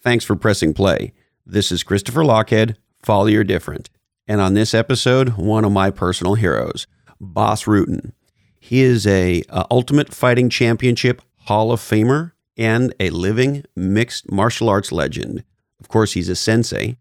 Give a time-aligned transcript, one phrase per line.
[0.00, 1.12] Thanks for pressing play.
[1.44, 3.90] This is Christopher Lochhead, Follow Your Different.
[4.28, 6.86] And on this episode, one of my personal heroes,
[7.20, 8.12] Bas Rutten.
[8.60, 14.68] He is a, a Ultimate Fighting Championship Hall of Famer and a living mixed martial
[14.68, 15.42] arts legend.
[15.80, 16.96] Of course, he's a sensei,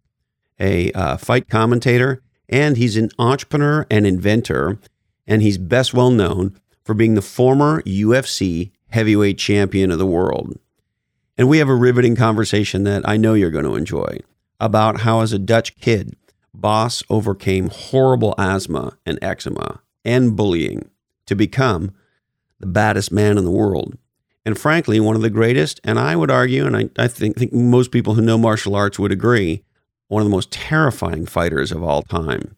[0.60, 4.80] a uh, fight commentator, and he's an entrepreneur and inventor.
[5.28, 10.58] And he's best well known for being the former UFC heavyweight champion of the world.
[11.38, 14.20] And we have a riveting conversation that I know you're going to enjoy
[14.60, 16.16] about how, as a Dutch kid,
[16.54, 20.90] Bas overcame horrible asthma and eczema and bullying
[21.28, 21.92] to become
[22.60, 23.98] the baddest man in the world.
[24.44, 27.54] And frankly, one of the greatest, and I would argue, and I, I think, think
[27.54, 29.64] most people who know martial arts would agree,
[30.08, 32.56] one of the most terrifying fighters of all time.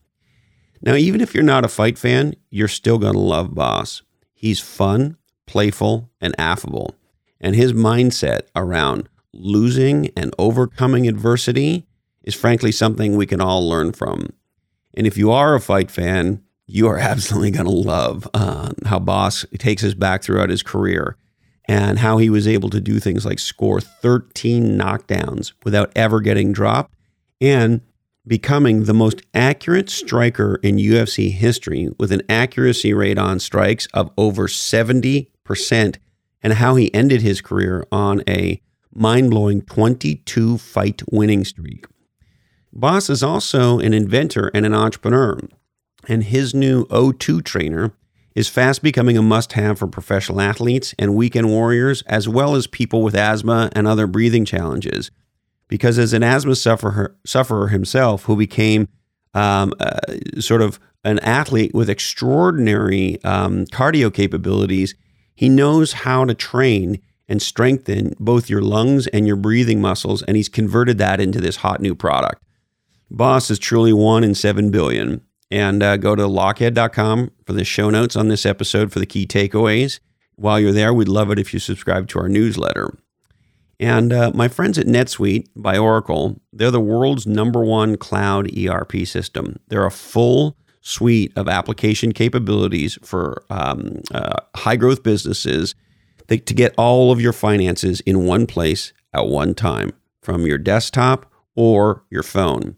[0.82, 4.04] Now, even if you're not a fight fan, you're still going to love Bas.
[4.34, 6.96] He's fun, playful, and affable.
[7.42, 11.88] And his mindset around losing and overcoming adversity
[12.24, 14.34] is frankly something we can all learn from.
[14.94, 19.00] And if you are a fight fan, you are absolutely going to love uh, how
[19.00, 21.16] Bas takes us back throughout his career
[21.66, 26.52] and how he was able to do things like score 13 knockdowns without ever getting
[26.52, 26.94] dropped
[27.40, 27.82] and
[28.26, 34.12] becoming the most accurate striker in UFC history with an accuracy rate on strikes of
[34.18, 35.96] over 70%,
[36.42, 38.62] and how he ended his career on a
[38.94, 41.86] mind blowing 22 fight winning streak.
[42.72, 45.40] Bas is also an inventor and an entrepreneur,
[46.08, 47.94] and his new O2 trainer
[48.36, 52.68] is fast becoming a must have for professional athletes and weekend warriors, as well as
[52.68, 55.12] people with asthma and other breathing challenges.
[55.68, 58.88] Because as an asthma sufferer, sufferer himself, who became
[59.34, 60.00] um, uh,
[60.40, 64.96] sort of an athlete with extraordinary um, cardio capabilities,
[65.40, 70.36] he knows how to train and strengthen both your lungs and your breathing muscles, and
[70.36, 72.44] he's converted that into this hot new product.
[73.10, 75.22] Bas is truly one in seven billion.
[75.50, 79.26] And uh, go to lochhead.com for the show notes on this episode for the key
[79.26, 80.02] takeaways.
[80.36, 82.98] While you're there, we'd love it if you subscribe to our newsletter.
[83.80, 89.08] And uh, my friends at NetSuite by Oracle, they're the world's number one cloud ERP
[89.08, 89.58] system.
[89.70, 95.76] They're a full suite of application capabilities for um, uh, high growth businesses
[96.28, 99.92] to get all of your finances in one place at one time
[100.22, 102.76] from your desktop or your phone.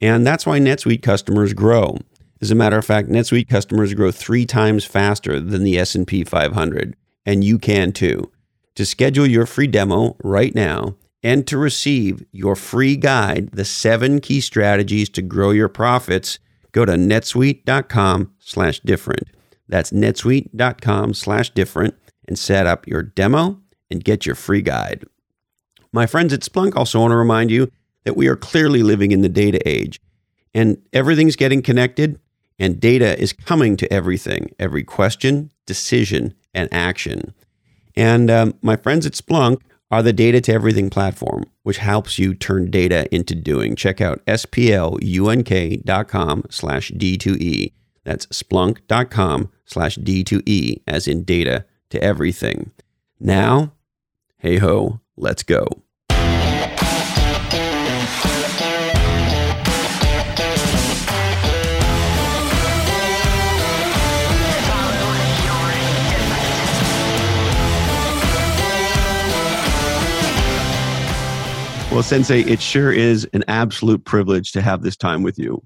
[0.00, 1.98] And that's why NetSuite customers grow.
[2.40, 6.94] As a matter of fact, NetSuite customers grow 3 times faster than the S&P 500,
[7.24, 8.30] and you can too.
[8.76, 14.20] To schedule your free demo right now and to receive your free guide, The 7
[14.20, 16.38] Key Strategies to Grow Your Profits,
[16.74, 19.28] go to netsuite.com slash different.
[19.68, 21.94] That's netsuite.com slash different
[22.28, 25.04] and set up your demo and get your free guide.
[25.92, 27.70] My friends at Splunk also want to remind you
[28.02, 30.00] that we are clearly living in the data age
[30.52, 32.18] and everything's getting connected
[32.58, 37.32] and data is coming to everything, every question, decision, and action.
[37.96, 39.60] And um, my friends at Splunk
[39.94, 43.76] are the data to everything platform, which helps you turn data into doing.
[43.76, 47.72] Check out splunk.com slash D2E.
[48.02, 52.72] That's splunk.com slash D2E, as in data to everything.
[53.20, 53.72] Now,
[54.38, 55.83] hey ho, let's go.
[71.94, 75.62] Well, Sensei, it sure is an absolute privilege to have this time with you.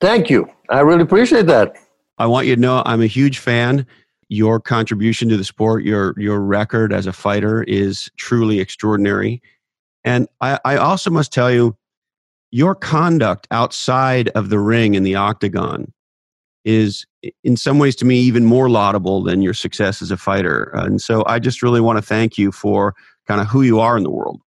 [0.00, 0.50] Thank you.
[0.68, 1.76] I really appreciate that.
[2.18, 3.86] I want you to know I'm a huge fan.
[4.28, 9.40] Your contribution to the sport, your your record as a fighter is truly extraordinary.
[10.02, 11.76] And I, I also must tell you,
[12.50, 15.92] your conduct outside of the ring in the octagon
[16.64, 17.06] is
[17.44, 20.72] in some ways to me even more laudable than your success as a fighter.
[20.74, 22.96] And so I just really want to thank you for
[23.28, 24.40] kind of who you are in the world.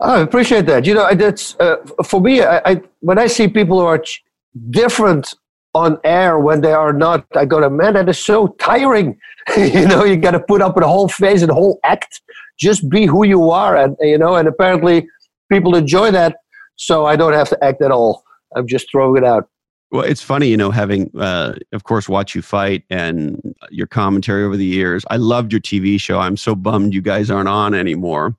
[0.00, 0.86] I appreciate that.
[0.86, 2.42] You know, that's uh, for me.
[2.42, 4.22] I, I, when I see people who are ch-
[4.70, 5.34] different
[5.74, 9.18] on air when they are not, I go, to man, that is so tiring.
[9.56, 12.20] you know, you got to put up with a whole face and a whole act.
[12.58, 15.08] Just be who you are, and you know, and apparently
[15.50, 16.36] people enjoy that.
[16.76, 18.24] So I don't have to act at all.
[18.54, 19.48] I'm just throwing it out.
[19.92, 24.42] Well, it's funny, you know, having, uh, of course, watch you fight and your commentary
[24.42, 25.04] over the years.
[25.10, 26.18] I loved your TV show.
[26.18, 28.34] I'm so bummed you guys aren't on anymore.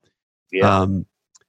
[0.52, 0.82] Yeah.
[0.82, 1.06] Um,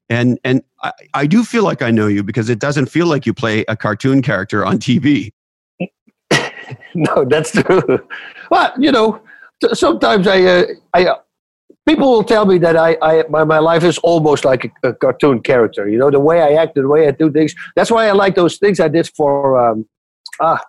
[0.09, 3.27] and and I, I do feel like I know you because it doesn't feel like
[3.27, 5.31] you play a cartoon character on TV.
[6.95, 8.07] no, that's true.
[8.51, 9.21] But you know,
[9.73, 11.19] sometimes I uh, I uh,
[11.87, 14.95] people will tell me that I, I my, my life is almost like a, a,
[14.95, 15.89] cartoon character.
[15.89, 17.55] You know, the way I act, the way I do things.
[17.77, 19.87] That's why I like those things I did for um,
[20.41, 20.61] ah,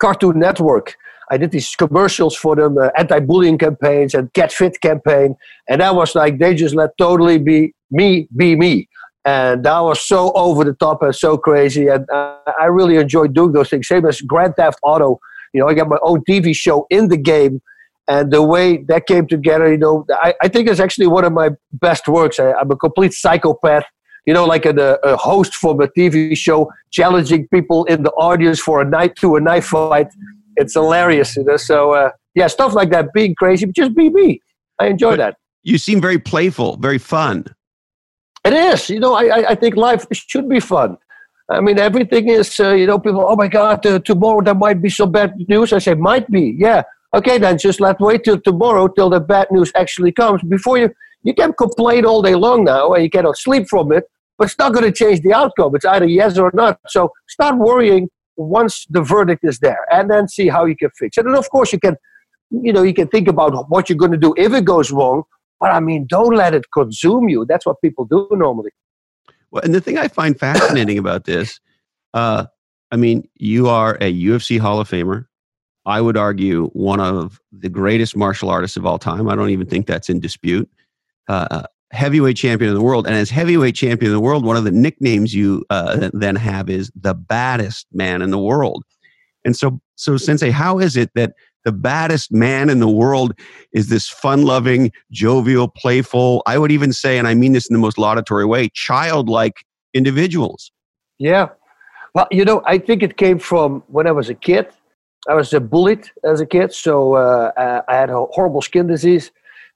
[0.00, 0.96] Cartoon Network.
[1.32, 5.36] I did these commercials for them, uh, anti-bullying campaigns and Get Fit campaign,
[5.68, 8.88] and that was like they just let totally be me, be me,
[9.24, 13.34] and that was so over the top and so crazy, and uh, I really enjoyed
[13.34, 13.88] doing those things.
[13.88, 15.20] Same as Grand Theft Auto,
[15.52, 17.60] you know, I got my own TV show in the game,
[18.08, 21.32] and the way that came together, you know, I, I think it's actually one of
[21.32, 22.38] my best works.
[22.38, 23.84] I, am a complete psychopath
[24.26, 28.60] you know, like a, a, host from a TV show challenging people in the audience
[28.60, 30.08] for a night to a knife fight
[30.60, 31.36] it's hilarious.
[31.36, 31.56] You know?
[31.56, 34.40] So uh, yeah, stuff like that, being crazy, but just be me.
[34.78, 35.36] I enjoy but that.
[35.62, 37.46] You seem very playful, very fun.
[38.44, 38.88] It is.
[38.88, 40.96] You know, I, I think life should be fun.
[41.50, 44.80] I mean, everything is, uh, you know, people, oh my God, uh, tomorrow there might
[44.80, 45.72] be some bad news.
[45.72, 46.54] I say, might be.
[46.56, 46.82] Yeah.
[47.12, 50.90] Okay, then just let's wait till tomorrow till the bad news actually comes before you.
[51.22, 54.04] You can complain all day long now and you cannot sleep from it,
[54.38, 55.74] but it's not going to change the outcome.
[55.74, 56.78] It's either yes or not.
[56.86, 58.08] So start worrying
[58.40, 61.48] once the verdict is there and then see how you can fix it and of
[61.50, 61.94] course you can
[62.50, 65.22] you know you can think about what you're going to do if it goes wrong
[65.60, 67.44] but i mean don't let it consume you.
[67.46, 68.70] That's what people do normally.
[69.50, 71.60] Well and the thing i find fascinating about this
[72.14, 72.46] uh,
[72.90, 75.26] i mean you are a ufc hall of famer.
[75.86, 79.28] I would argue one of the greatest martial artists of all time.
[79.28, 80.68] I don't even think that's in dispute.
[81.26, 81.62] Uh,
[81.92, 83.06] heavyweight champion of the world.
[83.06, 86.70] And as heavyweight champion of the world, one of the nicknames you uh, then have
[86.70, 88.84] is the baddest man in the world.
[89.44, 91.32] And so, so Sensei, how is it that
[91.64, 93.34] the baddest man in the world
[93.72, 96.42] is this fun-loving, jovial, playful?
[96.46, 99.64] I would even say, and I mean this in the most laudatory way, childlike
[99.94, 100.72] individuals.
[101.18, 101.48] Yeah.
[102.14, 104.68] Well, you know, I think it came from when I was a kid.
[105.28, 109.30] I was bullied as a kid, so uh, I had a horrible skin disease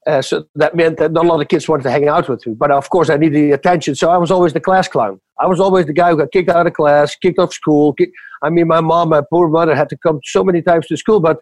[0.07, 2.47] uh, so that meant that not a lot of kids wanted to hang out with
[2.47, 2.55] me.
[2.55, 3.95] But of course, I needed the attention.
[3.95, 5.21] So I was always the class clown.
[5.41, 7.95] I was always the guy who got kicked out of class, kicked off school.
[7.95, 8.11] Kick,
[8.43, 11.21] I mean, my mom, my poor mother, had to come so many times to school.
[11.21, 11.39] But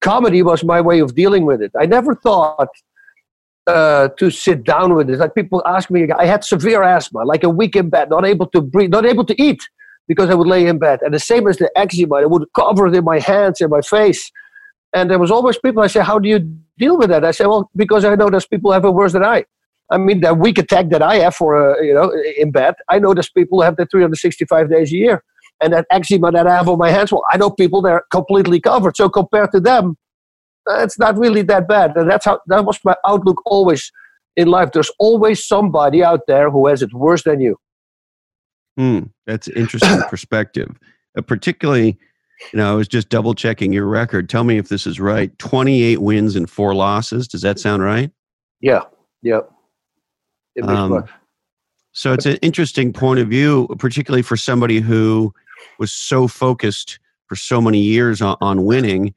[0.00, 1.72] comedy was my way of dealing with it.
[1.78, 2.68] I never thought
[3.66, 5.18] uh, to sit down with it.
[5.18, 8.46] Like people ask me, I had severe asthma, like a week in bed, not able
[8.48, 9.60] to breathe, not able to eat
[10.08, 11.00] because I would lay in bed.
[11.02, 13.80] And the same as the eczema, I would cover it in my hands and my
[13.80, 14.30] face.
[14.94, 15.82] And there was always people.
[15.82, 16.38] I say, "How do you
[16.78, 19.12] deal with that?" I say, "Well, because I know there's people who have it worse
[19.12, 19.44] than I.
[19.90, 22.74] I mean, that weak attack that I have for uh, you know in bed.
[22.88, 25.24] I know there's people who have that 365 days a year,
[25.62, 27.12] and that eczema that I have on my hands.
[27.12, 28.96] Well, I know people that are completely covered.
[28.96, 29.96] So compared to them,
[30.68, 31.96] it's not really that bad.
[31.96, 33.90] And that's how that was my outlook always
[34.36, 34.72] in life.
[34.72, 37.56] There's always somebody out there who has it worse than you.
[38.76, 40.70] Hmm, that's interesting perspective,
[41.16, 41.98] uh, particularly
[42.52, 44.28] you know, I was just double checking your record.
[44.28, 45.36] Tell me if this is right.
[45.38, 47.26] 28 wins and four losses.
[47.26, 48.10] Does that sound right?
[48.60, 48.82] Yeah.
[49.22, 49.50] Yep.
[50.62, 51.04] Um,
[51.92, 55.32] so it's an interesting point of view, particularly for somebody who
[55.78, 59.14] was so focused for so many years on, on winning.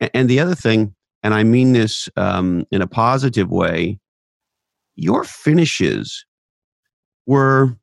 [0.00, 3.98] And the other thing, and I mean this um, in a positive way,
[4.94, 6.24] your finishes
[7.26, 7.76] were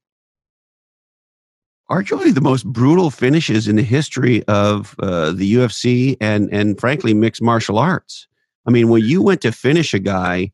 [1.89, 7.13] arguably the most brutal finishes in the history of uh, the UFC and and frankly
[7.13, 8.27] mixed martial arts.
[8.65, 10.51] I mean, when you went to finish a guy,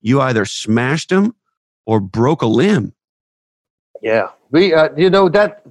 [0.00, 1.34] you either smashed him
[1.86, 2.92] or broke a limb.
[4.02, 5.64] Yeah, we uh, you know that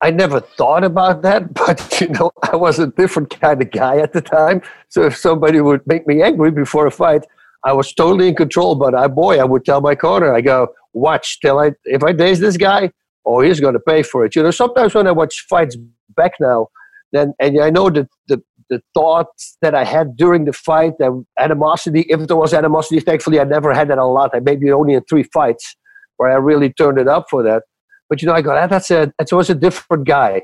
[0.00, 3.98] I never thought about that, but you know I was a different kind of guy
[3.98, 4.62] at the time.
[4.88, 7.26] So if somebody would make me angry before a fight,
[7.64, 8.74] I was totally in control.
[8.74, 12.12] But I boy, I would tell my corner, I go, watch till I if I
[12.12, 12.92] daze this guy,
[13.24, 14.36] oh, he's going to pay for it.
[14.36, 15.76] You know, sometimes when I watch fights
[16.16, 16.68] back now,
[17.12, 21.24] then and I know that the the thoughts that I had during the fight, the
[21.38, 24.30] animosity, if there was animosity, thankfully I never had that a lot.
[24.34, 25.76] I maybe only in three fights
[26.18, 27.62] where I really turned it up for that.
[28.08, 30.42] But you know, I go, that's a that's always a different guy.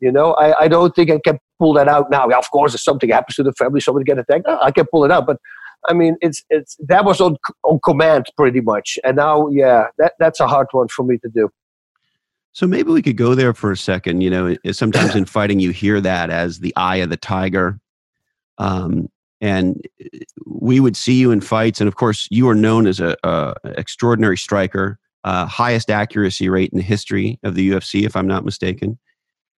[0.00, 2.28] You know, I, I don't think I can pull that out now.
[2.28, 5.12] Of course, if something happens to the family, somebody get attacked, I can pull it
[5.12, 5.26] out.
[5.26, 5.36] But
[5.88, 8.98] I mean, it's it's that was on on command pretty much.
[9.04, 11.50] And now, yeah, that that's a hard one for me to do.
[12.52, 14.20] So maybe we could go there for a second.
[14.20, 17.78] You know, sometimes in fighting, you hear that as the eye of the tiger.
[18.58, 19.08] Um,
[19.40, 23.00] and uh, we would see you in fights, and of course, you are known as
[23.00, 28.16] a, a extraordinary striker, uh, highest accuracy rate in the history of the UFC, if
[28.16, 28.98] I'm not mistaken.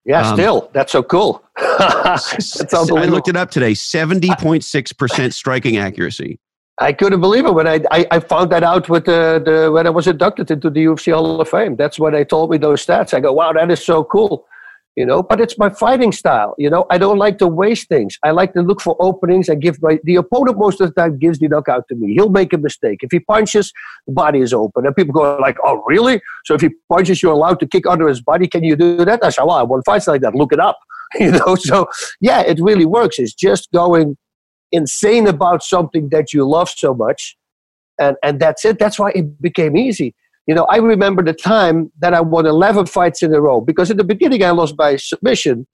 [0.05, 1.43] Yeah, um, still, that's so cool.
[1.57, 6.39] that's I looked it up today: seventy point six percent striking accuracy.
[6.81, 9.87] I couldn't believe it when I, I, I, found that out with the, the when
[9.87, 11.77] I was inducted into the UFC Hall of Fame.
[11.77, 13.15] That's when they told me those stats.
[13.15, 14.45] I go, wow, that is so cool.
[14.97, 16.87] You know but it's my fighting style you know?
[16.91, 18.19] I don't like to waste things.
[18.23, 21.19] I like to look for openings i give my the opponent most of the time
[21.19, 22.15] gives the knockout to me.
[22.15, 23.01] He'll make a mistake.
[23.03, 23.73] If he punches
[24.07, 24.87] the body is open.
[24.87, 26.21] And people go like oh really?
[26.45, 28.47] So if he punches you're allowed to kick under his body.
[28.47, 29.25] Can you do that?
[29.25, 30.35] I said well i won fights like that.
[30.35, 30.79] Look it up.
[31.21, 31.55] You know?
[31.55, 31.89] So
[32.21, 33.19] yeah it really works.
[33.19, 34.17] It's just going
[34.73, 37.37] insane about something that you love so much
[37.99, 38.79] and and that's it.
[38.79, 40.15] That's why it became easy
[40.47, 43.91] you know, I remember the time that I won 11 fights in a row because
[43.91, 45.67] in the beginning I lost by submission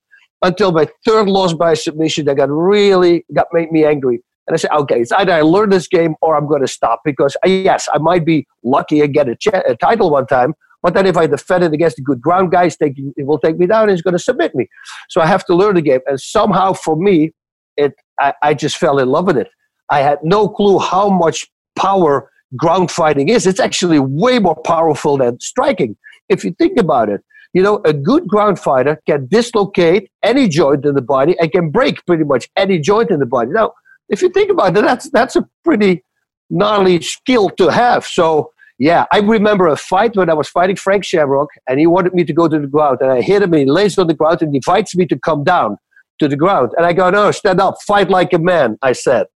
[0.42, 4.22] until my third loss by submission that got really got made me angry.
[4.46, 7.00] And I said, okay, it's either I learn this game or I'm going to stop
[7.04, 10.54] because uh, yes, I might be lucky and get a, ch- a, title one time,
[10.82, 13.66] but then if I defend it against a good ground guy, it will take me
[13.66, 14.68] down and he's going to submit me.
[15.08, 16.00] So I have to learn the game.
[16.06, 17.32] And somehow for me,
[17.76, 19.48] it I, I just fell in love with it.
[19.90, 21.46] I had no clue how much
[21.76, 23.46] power ground fighting is.
[23.46, 25.96] It's actually way more powerful than striking.
[26.28, 30.84] If you think about it, you know, a good ground fighter can dislocate any joint
[30.84, 33.50] in the body and can break pretty much any joint in the body.
[33.50, 33.72] Now,
[34.08, 36.04] if you think about it, that's that's a pretty
[36.48, 38.04] gnarly skill to have.
[38.04, 42.14] So yeah, I remember a fight when I was fighting Frank Shamrock, and he wanted
[42.14, 44.14] me to go to the ground, and I hit him, and he lays on the
[44.14, 45.76] ground, and he invites me to come down
[46.18, 48.78] to the ground, and I go, no, stand up, fight like a man.
[48.80, 49.26] I said,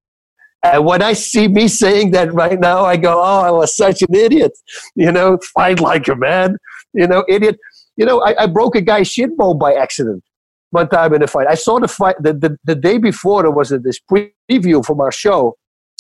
[0.65, 4.01] and when I see me saying that right now, I go, oh, I was such
[4.01, 4.53] an idiot.
[4.97, 6.57] You know, fight like a man.
[6.95, 7.59] You know, idiot.
[7.97, 10.25] You know, I, I broke a guy's shin bone by accident
[10.71, 11.47] one time in a fight.
[11.49, 15.03] I saw the fight the, the, the day before there was a, this preview from
[15.03, 15.57] our show.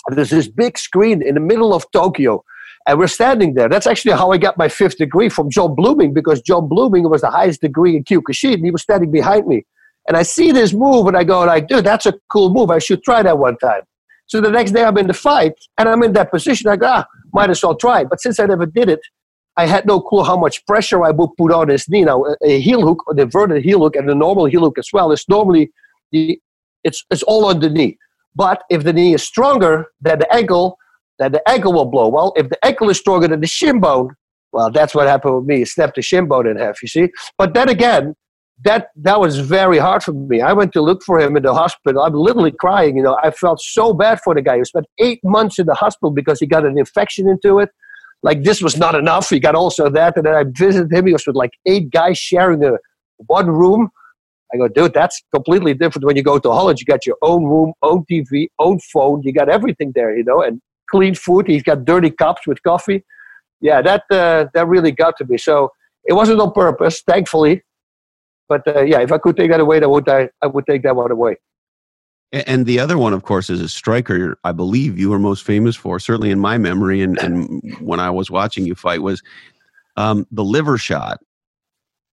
[0.08, 2.42] There's this big screen in the middle of Tokyo.
[2.86, 3.68] And we're standing there.
[3.68, 7.20] That's actually how I got my fifth degree from Jon Bluming because Jon Bluming was
[7.20, 8.64] the highest degree in Kyokushin.
[8.64, 9.64] He was standing behind me.
[10.08, 12.70] And I see this move and I go like, dude, that's a cool move.
[12.70, 13.82] I should try that one time.
[14.26, 16.70] So the next day I'm in the fight and I'm in that position.
[16.70, 18.04] I go, ah, might as well try.
[18.04, 19.00] But since I never did it,
[19.56, 22.02] I had no clue how much pressure I would put on his knee.
[22.02, 25.12] Now, a heel hook, the inverted heel hook, and the normal heel hook as well
[25.12, 25.70] is normally
[26.10, 26.40] the
[26.82, 27.96] it's it's all on the knee.
[28.34, 30.76] But if the knee is stronger than the ankle,
[31.18, 32.08] then the ankle will blow.
[32.08, 34.14] Well, if the ankle is stronger than the shin bone,
[34.52, 35.64] well, that's what happened with me.
[35.64, 36.82] Snapped the shin bone in half.
[36.82, 37.08] You see.
[37.38, 38.16] But then again,
[38.62, 40.40] that that was very hard for me.
[40.40, 42.02] I went to look for him in the hospital.
[42.02, 42.96] I'm literally crying.
[42.96, 44.58] You know, I felt so bad for the guy.
[44.58, 47.70] He spent eight months in the hospital because he got an infection into it.
[48.22, 49.28] Like this was not enough.
[49.28, 51.06] He got also that, and then I visited him.
[51.06, 52.78] He was with like eight guys sharing a
[53.26, 53.90] one room.
[54.52, 56.80] I go, dude, that's completely different when you go to college.
[56.80, 59.22] You got your own room, own TV, own phone.
[59.24, 61.48] You got everything there, you know, and clean food.
[61.48, 63.04] He's got dirty cups with coffee.
[63.60, 65.38] Yeah, that uh, that really got to me.
[65.38, 65.70] So
[66.04, 67.62] it wasn't on purpose, thankfully
[68.48, 70.82] but uh, yeah, if I could take that away, I would I, I would take
[70.82, 71.36] that one away.
[72.32, 74.36] And the other one, of course, is a striker.
[74.42, 78.10] I believe you were most famous for, certainly in my memory, and, and when I
[78.10, 79.22] was watching you fight, was
[79.96, 81.20] um, the liver shot.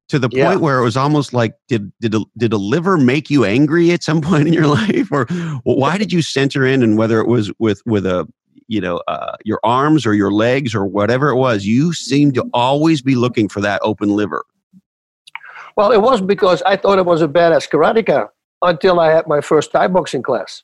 [0.09, 0.55] To the point yeah.
[0.57, 4.03] where it was almost like, did did a, did a liver make you angry at
[4.03, 5.25] some point in your life, or
[5.63, 6.83] why did you center in?
[6.83, 8.27] And whether it was with with a
[8.67, 12.45] you know uh, your arms or your legs or whatever it was, you seemed to
[12.53, 14.45] always be looking for that open liver.
[15.81, 18.27] Well, it was because I thought I was a badass karateka
[18.61, 20.61] until I had my first Thai boxing class.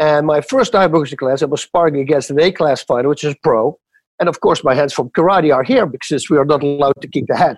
[0.00, 3.22] And my first Thai boxing class, I was sparring against an A class fighter, which
[3.22, 3.78] is pro.
[4.18, 7.06] And of course, my hands from karate are here because we are not allowed to
[7.06, 7.56] kick the head.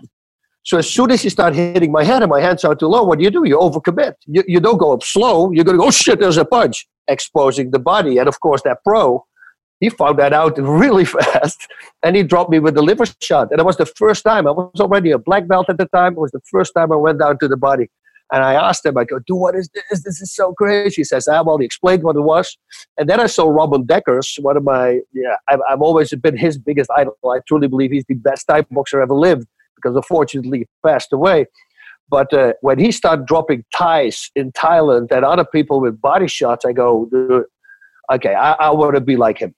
[0.62, 3.04] So as soon as you start hitting my head and my hands are too low,
[3.04, 3.48] what do you do?
[3.48, 4.16] You overcommit.
[4.26, 5.52] You, you don't go up slow.
[5.52, 8.18] You're going to go, oh shit, there's a punch, exposing the body.
[8.18, 9.24] And of course, that pro
[9.84, 11.66] he found that out really fast
[12.02, 13.48] and he dropped me with the liver shot.
[13.50, 14.46] And it was the first time.
[14.46, 16.14] I was already a black belt at the time.
[16.14, 17.90] It was the first time I went down to the body.
[18.32, 20.02] And I asked him, I go, dude, what is this?
[20.02, 21.02] This is so crazy.
[21.02, 22.56] He says, ah, well, he explained what it was.
[22.96, 26.56] And then I saw Ramon Dekkers, one of my, yeah, I've, I've always been his
[26.56, 27.16] biggest idol.
[27.26, 31.46] I truly believe he's the best Thai boxer ever lived because unfortunately he passed away.
[32.08, 36.64] But uh, when he started dropping Thais in Thailand and other people with body shots,
[36.64, 37.44] I go,
[38.12, 39.54] okay, I, I want to be like him.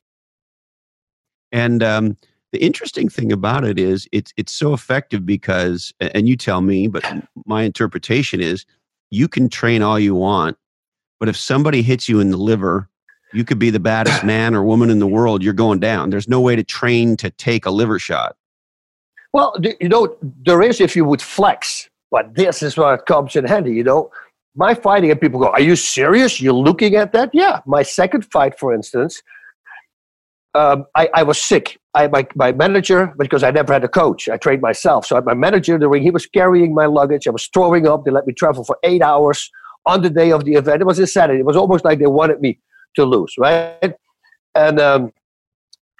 [1.57, 2.19] And um,
[2.53, 6.87] the interesting thing about it is it's it's so effective because, and you tell me,
[6.87, 7.03] but
[7.47, 8.67] my interpretation is
[9.11, 10.59] you can train all you want,
[11.19, 12.91] but if somebody hits you in the liver,
[13.33, 15.43] you could be the baddest man or woman in the world.
[15.43, 16.11] You're going down.
[16.11, 18.37] There's no way to train to take a liver shot.
[19.33, 23.35] Well, you know, there is if you would flex, but this is where it comes
[23.35, 23.73] in handy.
[23.73, 24.11] You know,
[24.57, 26.39] my fighting, and people go, Are you serious?
[26.39, 27.31] You're looking at that?
[27.33, 27.61] Yeah.
[27.65, 29.23] My second fight, for instance,
[30.57, 31.79] um, I, I, was sick.
[31.95, 35.07] I, my, my manager, because I never had a coach, I trained myself.
[35.07, 37.27] So my manager in the ring, he was carrying my luggage.
[37.27, 38.05] I was throwing up.
[38.05, 39.51] They let me travel for eight hours
[39.85, 40.81] on the day of the event.
[40.81, 41.41] It was a Saturday.
[41.41, 42.59] It was almost like they wanted me
[42.97, 43.95] to lose, right?
[44.55, 45.13] And um,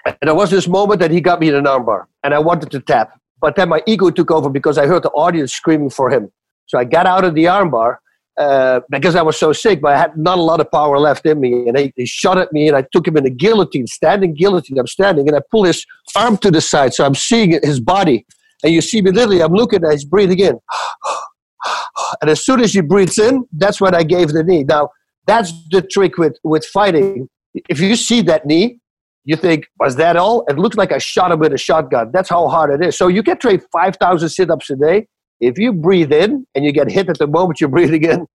[0.05, 2.71] and there was this moment that he got me in an armbar, and I wanted
[2.71, 3.11] to tap,
[3.41, 6.31] but then my ego took over because I heard the audience screaming for him.
[6.65, 7.97] So I got out of the armbar
[8.37, 11.25] uh, because I was so sick, but I had not a lot of power left
[11.25, 11.67] in me.
[11.67, 14.77] And he, shot at me, and I took him in a guillotine, standing guillotine.
[14.77, 18.25] I'm standing, and I pull his arm to the side, so I'm seeing his body.
[18.63, 20.59] And you see me literally, I'm looking at he's breathing in.
[22.21, 24.63] and as soon as he breathes in, that's when I gave the knee.
[24.63, 24.89] Now,
[25.25, 27.29] that's the trick with, with fighting.
[27.69, 28.79] If you see that knee,
[29.25, 30.45] you think, was that all?
[30.47, 32.11] It looks like I shot him with a shotgun.
[32.13, 32.97] That's how hard it is.
[32.97, 35.07] So you can train 5,000 sit ups a day.
[35.39, 38.27] If you breathe in and you get hit at the moment you're breathing in,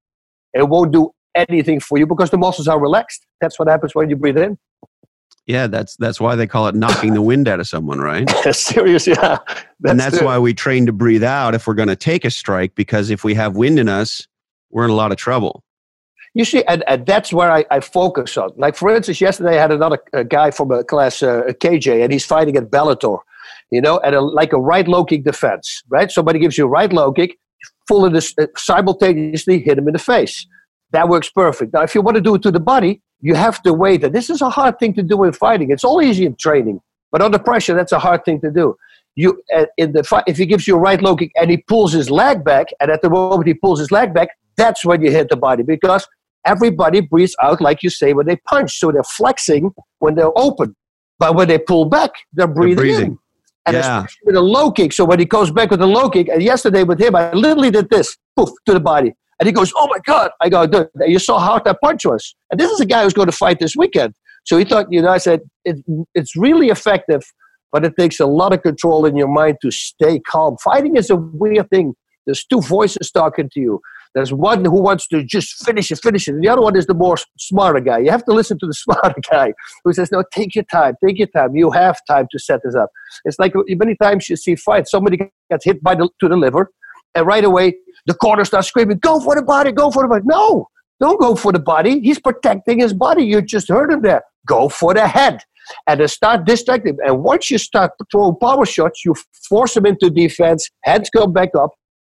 [0.54, 3.26] it won't do anything for you because the muscles are relaxed.
[3.40, 4.58] That's what happens when you breathe in.
[5.46, 8.30] Yeah, that's that's why they call it knocking the wind out of someone, right?
[8.52, 9.38] Serious, yeah.
[9.80, 12.30] That's and that's why we train to breathe out if we're going to take a
[12.30, 14.28] strike because if we have wind in us,
[14.70, 15.64] we're in a lot of trouble.
[16.34, 18.52] You see, and, and that's where I, I focus on.
[18.56, 22.10] Like, for instance, yesterday I had another uh, guy from a class, uh, KJ, and
[22.10, 23.18] he's fighting at Bellator,
[23.72, 26.10] you know, and a, like a right low kick defense, right?
[26.10, 27.38] Somebody gives you a right low kick,
[27.88, 30.46] full of this, uh, simultaneously hit him in the face.
[30.90, 31.72] That works perfect.
[31.72, 34.04] Now, if you want to do it to the body, you have to wait.
[34.04, 35.70] And this is a hard thing to do in fighting.
[35.70, 38.76] It's all easy in training, but under pressure, that's a hard thing to do.
[39.14, 41.56] You uh, in the fight, if he gives you a right low kick and he
[41.56, 45.00] pulls his leg back, and at the moment he pulls his leg back, that's when
[45.00, 46.06] you hit the body because
[46.44, 48.78] everybody breathes out like you say when they punch.
[48.78, 50.76] So they're flexing when they're open.
[51.18, 53.18] But when they pull back, they're breathing, they're breathing.
[53.66, 53.98] And yeah.
[53.98, 54.92] especially with a low kick.
[54.92, 57.70] So when he goes back with a low kick, and yesterday with him, I literally
[57.70, 59.14] did this, poof, to the body.
[59.38, 60.30] And he goes, Oh my God.
[60.40, 62.34] I go, Dude, you saw how hard that punch was.
[62.50, 64.14] And this is a guy who's going to fight this weekend.
[64.44, 65.76] So he thought, you know, I said, it,
[66.14, 67.22] it's really effective,
[67.70, 70.56] but it takes a lot of control in your mind to stay calm.
[70.62, 71.94] Fighting is a weird thing.
[72.26, 73.80] There's two voices talking to you.
[74.14, 76.34] There's one who wants to just finish it, finish it.
[76.34, 77.98] And the other one is the more smarter guy.
[77.98, 79.54] You have to listen to the smarter guy
[79.84, 81.56] who says, no, take your time, take your time.
[81.56, 82.90] You have time to set this up.
[83.24, 84.90] It's like many times you see fights.
[84.90, 85.18] Somebody
[85.50, 86.70] gets hit by the, to the liver,
[87.14, 87.74] and right away
[88.06, 90.24] the corner starts screaming, go for the body, go for the body.
[90.26, 90.66] No,
[91.00, 92.00] don't go for the body.
[92.00, 93.24] He's protecting his body.
[93.24, 94.22] You just heard him there.
[94.46, 95.38] Go for the head.
[95.86, 96.98] And then start distracting.
[97.04, 99.14] And once you start throwing power shots, you
[99.48, 101.70] force him into defense, heads come back up,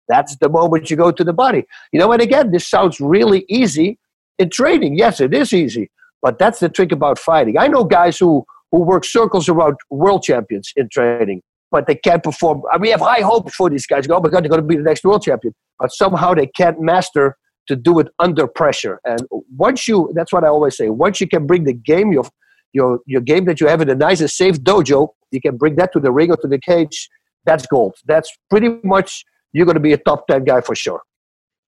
[0.09, 1.63] that's the moment you go to the body.
[1.93, 3.97] You know, and again, this sounds really easy
[4.37, 4.97] in training.
[4.97, 5.89] Yes, it is easy,
[6.21, 7.57] but that's the trick about fighting.
[7.57, 12.23] I know guys who who work circles around world champions in training, but they can't
[12.23, 12.63] perform.
[12.71, 14.07] I we have high hopes for these guys.
[14.09, 16.81] Oh my God, they're going to be the next world champion, but somehow they can't
[16.81, 18.99] master to do it under pressure.
[19.05, 19.21] And
[19.55, 20.89] once you, that's what I always say.
[20.89, 22.25] Once you can bring the game, your
[22.73, 25.75] your your game that you have in a nice and safe dojo, you can bring
[25.75, 27.09] that to the ring or to the cage.
[27.45, 27.95] That's gold.
[28.05, 31.01] That's pretty much you're going to be a top 10 guy for sure.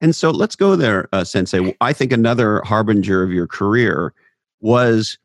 [0.02, 1.76] And so let's go there, uh, Sensei.
[1.80, 4.14] I think another harbinger of your career
[4.60, 5.18] was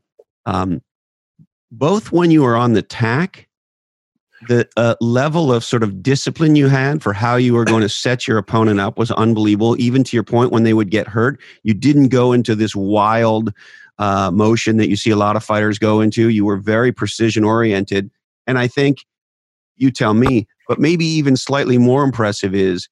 [0.45, 0.83] um,
[1.71, 3.49] both when you were on the tack,
[4.49, 7.89] the uh, level of sort of discipline you had for how you were going to
[7.89, 9.81] set your opponent up was unbelievable.
[9.81, 13.55] Even to your point, when they would get hurt, you didn't go into this wild
[13.99, 16.29] uh, motion that you see a lot of fighters go into.
[16.29, 18.11] You were very precision oriented.
[18.47, 19.07] And I think
[19.77, 22.89] you tell me, but maybe even slightly more impressive is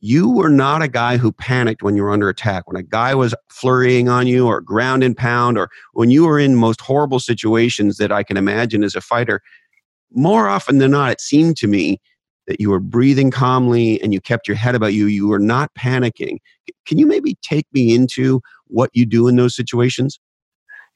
[0.00, 2.66] you were not a guy who panicked when you were under attack.
[2.66, 6.38] When a guy was flurrying on you or ground and pound, or when you were
[6.38, 9.40] in most horrible situations that I can imagine as a fighter,
[10.12, 12.00] more often than not, it seemed to me
[12.46, 15.06] that you were breathing calmly and you kept your head about you.
[15.06, 16.36] You were not panicking.
[16.84, 20.20] Can you maybe take me into what you do in those situations?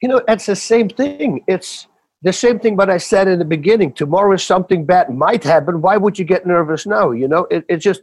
[0.01, 1.43] You know, it's the same thing.
[1.47, 1.87] It's
[2.21, 3.93] the same thing what I said in the beginning.
[3.93, 5.81] Tomorrow something bad might happen.
[5.81, 7.11] Why would you get nervous now?
[7.11, 8.01] You know, it, it's just,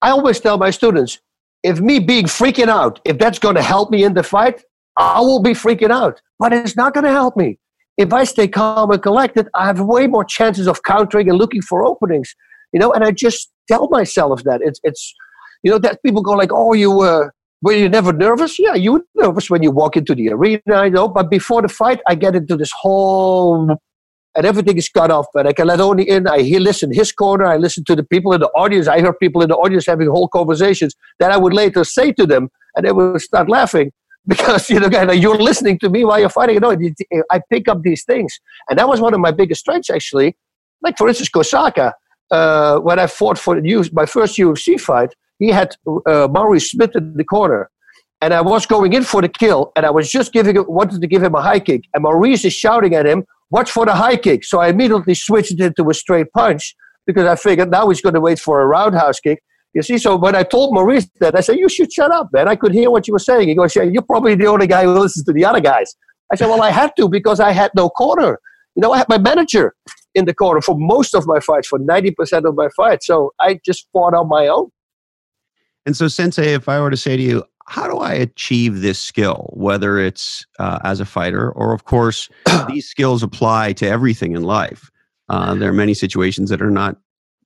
[0.00, 1.20] I always tell my students,
[1.62, 4.64] if me being freaking out, if that's going to help me in the fight,
[4.96, 6.20] I will be freaking out.
[6.38, 7.58] But it's not going to help me.
[7.98, 11.62] If I stay calm and collected, I have way more chances of countering and looking
[11.62, 12.34] for openings.
[12.72, 15.14] You know, and I just tell myself that it's it's
[15.62, 17.28] you know that people go like, oh, you uh,
[17.62, 18.58] were you never nervous?
[18.58, 21.08] Yeah, you were nervous when you walk into the arena, I know.
[21.08, 23.78] But before the fight, I get into this whole,
[24.34, 25.26] and everything is cut off.
[25.32, 26.26] But I can let only in.
[26.26, 27.46] I hear, listen his corner.
[27.46, 28.88] I listen to the people in the audience.
[28.88, 32.26] I heard people in the audience having whole conversations that I would later say to
[32.26, 33.92] them, and they would start laughing
[34.26, 36.56] because you know you're listening to me while you're fighting.
[36.56, 36.76] You know,
[37.30, 40.36] I pick up these things, and that was one of my biggest strengths actually.
[40.82, 41.92] Like for instance, Kosaka.
[42.30, 45.74] Uh, when I fought for the, my first UFC fight, he had
[46.06, 47.68] uh, Maurice Smith in the corner.
[48.20, 51.08] And I was going in for the kill, and I was just giving wanted to
[51.08, 51.82] give him a high kick.
[51.92, 54.44] And Maurice is shouting at him, Watch for the high kick.
[54.44, 56.74] So I immediately switched it into a straight punch
[57.06, 59.42] because I figured now he's going to wait for a roundhouse kick.
[59.74, 62.46] You see, so when I told Maurice that, I said, You should shut up, man.
[62.46, 63.48] I could hear what you were saying.
[63.48, 65.92] He goes, You're probably the only guy who listens to the other guys.
[66.32, 68.38] I said, Well, I had to because I had no corner.
[68.76, 69.74] You know, I had my manager
[70.14, 73.06] in the corner for most of my fights, for 90% of my fights.
[73.06, 74.70] So I just fought on my own.
[75.84, 78.98] And so, Sensei, if I were to say to you, how do I achieve this
[78.98, 82.28] skill, whether it's uh, as a fighter or, of course,
[82.68, 84.90] these skills apply to everything in life?
[85.28, 86.96] Uh, there are many situations that are not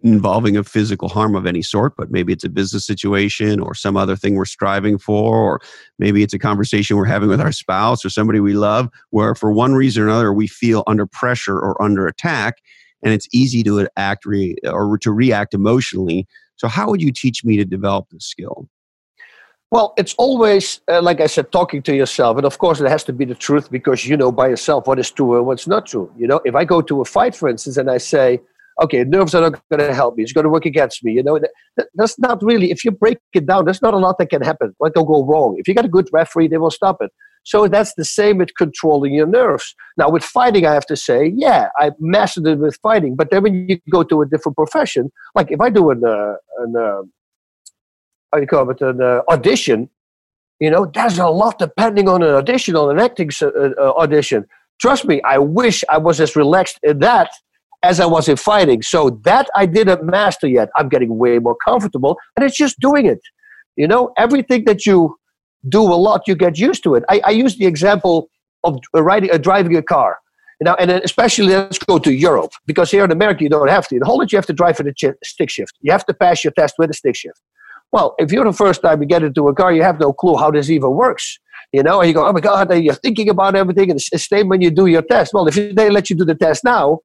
[0.03, 3.97] involving a physical harm of any sort, but maybe it's a business situation or some
[3.97, 5.61] other thing we're striving for, or
[5.99, 9.53] maybe it's a conversation we're having with our spouse or somebody we love, where for
[9.53, 12.57] one reason or another we feel under pressure or under attack,
[13.03, 16.27] and it's easy to act re- or to react emotionally.
[16.57, 18.69] So, how would you teach me to develop this skill?
[19.71, 22.37] Well, it's always, uh, like I said, talking to yourself.
[22.37, 24.99] And of course, it has to be the truth because you know by yourself what
[24.99, 26.13] is true and what's not true.
[26.17, 28.41] You know, if I go to a fight, for instance, and I say,
[28.83, 30.23] okay, nerves are not going to help me.
[30.23, 31.13] It's going to work against me.
[31.13, 34.19] You know, that, that's not really, if you break it down, there's not a lot
[34.19, 34.75] that can happen.
[34.79, 35.57] What can go wrong?
[35.59, 37.11] If you got a good referee, they will stop it.
[37.47, 39.77] So that's the same with controlling your nerves.
[39.97, 43.15] Now, with fighting, I have to say, yeah, I mastered it with fighting.
[43.15, 46.35] But then when you go to a different profession, like if I do an, uh,
[46.59, 47.03] an uh,
[48.33, 49.89] how you call it, an uh, audition,
[50.59, 54.45] you know, there's a lot depending on an audition, on an acting uh, uh, audition.
[54.81, 57.31] Trust me, I wish I was as relaxed in that
[57.85, 58.83] as I was in fighting.
[58.83, 60.69] So that I didn't master yet.
[60.75, 63.21] I'm getting way more comfortable, and it's just doing it.
[63.77, 65.17] You know, everything that you
[65.69, 67.05] do a lot, you get used to it.
[67.09, 68.31] I, I use the example
[68.65, 70.19] of riding, uh, driving a car.
[70.61, 73.87] You know, and especially let's go to Europe because here in America you don't have
[73.89, 73.97] to.
[73.97, 75.75] In Holland you have to drive for the ch- stick shift.
[75.83, 77.41] You have to pass your test with a stick shift.
[77.93, 80.37] Well, if you're the first time you get into a car, you have no clue
[80.37, 81.39] how this even works.
[81.73, 83.91] You know, and you go, oh my God, and you're thinking about everything.
[83.91, 85.35] And it's the same when you do your test.
[85.35, 87.01] Well, if they let you do the test now,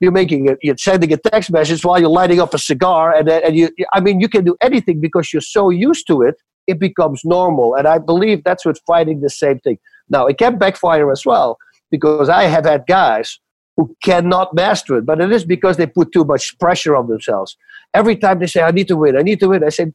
[0.00, 3.28] you're making it, you're sending a text message while you're lighting up a cigar, and
[3.28, 6.78] and you, I mean, you can do anything because you're so used to it, it
[6.78, 7.74] becomes normal.
[7.74, 9.78] And I believe that's with fighting the same thing.
[10.08, 11.58] Now, it can backfire as well
[11.90, 13.38] because I have had guys
[13.76, 17.56] who cannot master it, but it is because they put too much pressure on themselves.
[17.92, 19.92] Every time they say, "I need to win, I need to win," I say,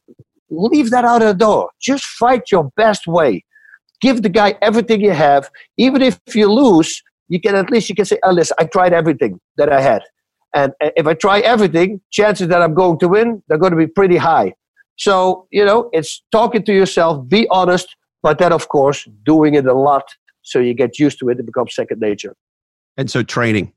[0.50, 1.70] leave that out of the door.
[1.80, 3.44] Just fight your best way.
[4.00, 7.94] Give the guy everything you have, even if you lose you can at least you
[7.94, 10.02] can say, oh, listen, I tried everything that I had.
[10.52, 13.78] And uh, if I try everything, chances that I'm going to win, they're going to
[13.78, 14.54] be pretty high.
[15.00, 19.64] So, you know, it's talking to yourself, be honest, but then, of course, doing it
[19.64, 20.04] a lot
[20.42, 21.40] so you get used to it.
[21.40, 22.36] It becomes second nature.
[22.98, 23.72] And so, training,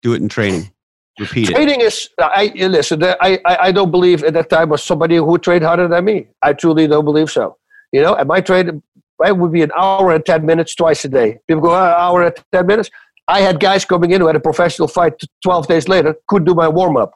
[0.00, 0.72] do it in training.
[1.20, 5.16] Repeat training is, I listen, I, I, I don't believe at that time was somebody
[5.16, 6.28] who trained harder than me.
[6.40, 7.58] I truly don't believe so.
[7.92, 8.82] You know, and my training,
[9.26, 11.38] it would be an hour and 10 minutes twice a day.
[11.46, 12.88] People go, an oh, hour and 10 minutes.
[13.28, 16.54] I had guys coming in who had a professional fight 12 days later, couldn't do
[16.54, 17.12] my warm up.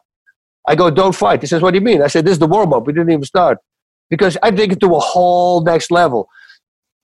[0.66, 1.40] I go, don't fight.
[1.40, 2.02] He says, what do you mean?
[2.02, 2.87] I said, this is the warm up.
[2.87, 3.59] We didn't even start.
[4.11, 6.29] Because I take it to a whole next level.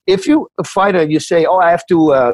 [0.06, 2.32] If you a fighter, you say, oh, I have to, uh,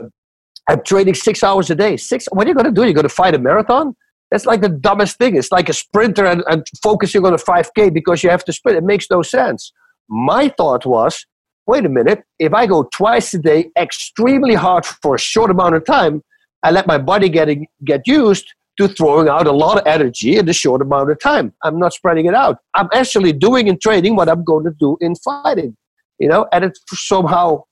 [0.68, 1.96] I'm training six hours a day.
[1.96, 2.84] Six, what are you going to do?
[2.84, 3.94] You're going to fight a marathon?
[4.30, 5.36] That's like the dumbest thing.
[5.36, 8.78] It's like a sprinter and, and focusing on a 5K because you have to sprint.
[8.78, 9.72] It makes no sense.
[10.08, 11.26] My thought was,
[11.66, 15.74] wait a minute, if I go twice a day extremely hard for a short amount
[15.74, 16.22] of time,
[16.62, 17.48] I let my body get,
[17.84, 18.46] get used
[18.78, 21.52] to throwing out a lot of energy in a short amount of time.
[21.62, 22.58] I'm not spreading it out.
[22.74, 25.76] I'm actually doing in training what I'm going to do in fighting,
[26.18, 27.64] you know, and it somehow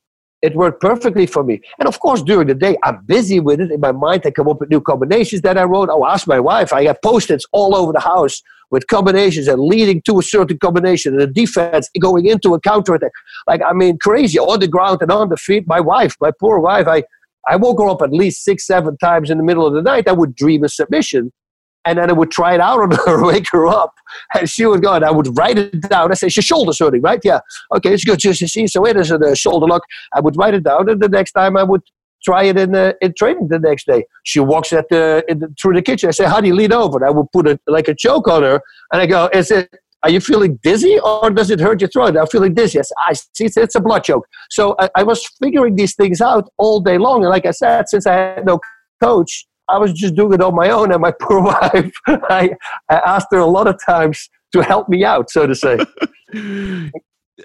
[0.42, 1.60] it worked perfectly for me.
[1.78, 4.22] And of course, during the day, I'm busy with it in my mind.
[4.26, 5.88] I come up with new combinations that I wrote.
[5.88, 6.72] I'll ask my wife.
[6.72, 11.12] I have post-its all over the house with combinations and leading to a certain combination
[11.12, 13.12] and the defense going into a counter attack.
[13.46, 15.66] Like, I mean, crazy on the ground and on the feet.
[15.66, 17.04] My wife, my poor wife, I,
[17.48, 20.08] I woke her up at least six, seven times in the middle of the night.
[20.08, 21.32] I would dream a submission
[21.86, 23.94] and then I would try it out on her, wake her up,
[24.34, 26.10] and she would go, and I would write it down.
[26.10, 27.20] I say, "Your shoulder's hurting, right?
[27.22, 27.40] Yeah,
[27.74, 28.18] okay, it's good.
[28.18, 29.82] Just see, so it is a shoulder lock.
[30.12, 31.82] I would write it down, and the next time I would
[32.24, 34.04] try it in uh, in training the next day.
[34.24, 36.08] She walks at the, the through the kitchen.
[36.08, 38.42] I say, "How do you lean over?" I would put a, like a choke on
[38.42, 38.60] her,
[38.92, 39.70] and I go, "Is it
[40.02, 42.16] are you feeling dizzy or does it hurt your throat?
[42.16, 42.78] I'm feeling dizzy.
[42.78, 44.26] Yes, I see it's a blood choke.
[44.50, 47.22] So I, I, was figuring these things out all day long.
[47.22, 48.60] And like I said, since I had no
[49.02, 50.92] coach, I was just doing it on my own.
[50.92, 52.50] And my poor wife, I,
[52.88, 55.78] I asked her a lot of times to help me out, so to say.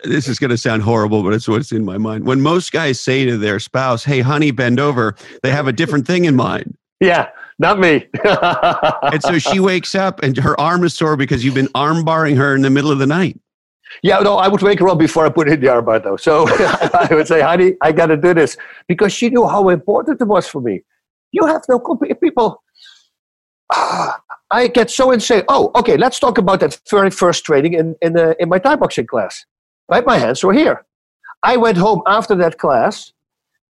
[0.03, 2.25] this is going to sound horrible, but it's what's in my mind.
[2.25, 6.05] When most guys say to their spouse, Hey, honey, bend over, they have a different
[6.05, 6.75] thing in mind.
[6.99, 7.29] Yeah,
[7.61, 8.07] not me.
[8.23, 12.35] and so she wakes up and her arm is sore because you've been arm barring
[12.35, 13.39] her in the middle of the night.
[14.01, 16.17] Yeah, no, I would wake her up before I put in the armbar though.
[16.17, 20.19] So I would say, honey, I got to do this because she knew how important
[20.19, 20.81] it was for me.
[21.31, 22.63] You have no people.
[23.71, 25.43] I get so insane.
[25.47, 25.97] Oh, okay.
[25.97, 29.45] Let's talk about that very first training in in, uh, in my Thai boxing class.
[29.87, 30.85] Right, my hands were here.
[31.43, 33.13] I went home after that class.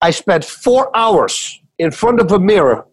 [0.02, 2.87] I spent four hours in front of a mirror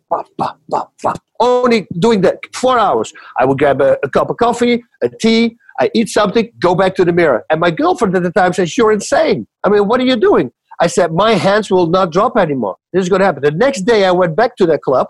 [1.40, 3.14] only doing that four hours.
[3.40, 5.58] I would grab a, a, cup of coffee, a tea.
[5.80, 7.44] I eat something, go back to the mirror.
[7.50, 9.48] And my girlfriend at the time says, You're insane.
[9.64, 10.52] I mean, what are you doing?
[10.80, 12.78] I said, My hands will not drop anymore.
[12.94, 13.44] This is going to happen.
[13.44, 15.08] The next day, I went back to that club.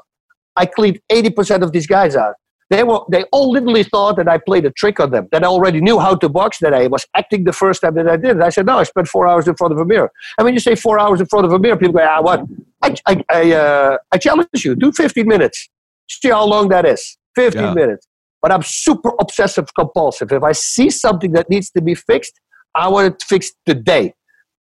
[0.56, 2.36] I cleaned 80% of these guys out.
[2.72, 5.48] They were they all literally thought that I played a trick on them, that I
[5.48, 8.38] already knew how to box, that I was acting the first time that I did
[8.38, 8.42] it.
[8.42, 10.12] I said, no, I spent four hours in front of a mirror.
[10.38, 12.44] And when you say four hours in front of a mirror, people go, ah, what?
[12.86, 15.70] I, I, I, uh, I challenge you, do 15 minutes.
[16.10, 17.18] See how long that is.
[17.36, 17.74] 15 yeah.
[17.74, 18.08] minutes.
[18.42, 20.32] But I'm super obsessive compulsive.
[20.32, 22.40] If I see something that needs to be fixed,
[22.76, 24.14] I want it fixed today.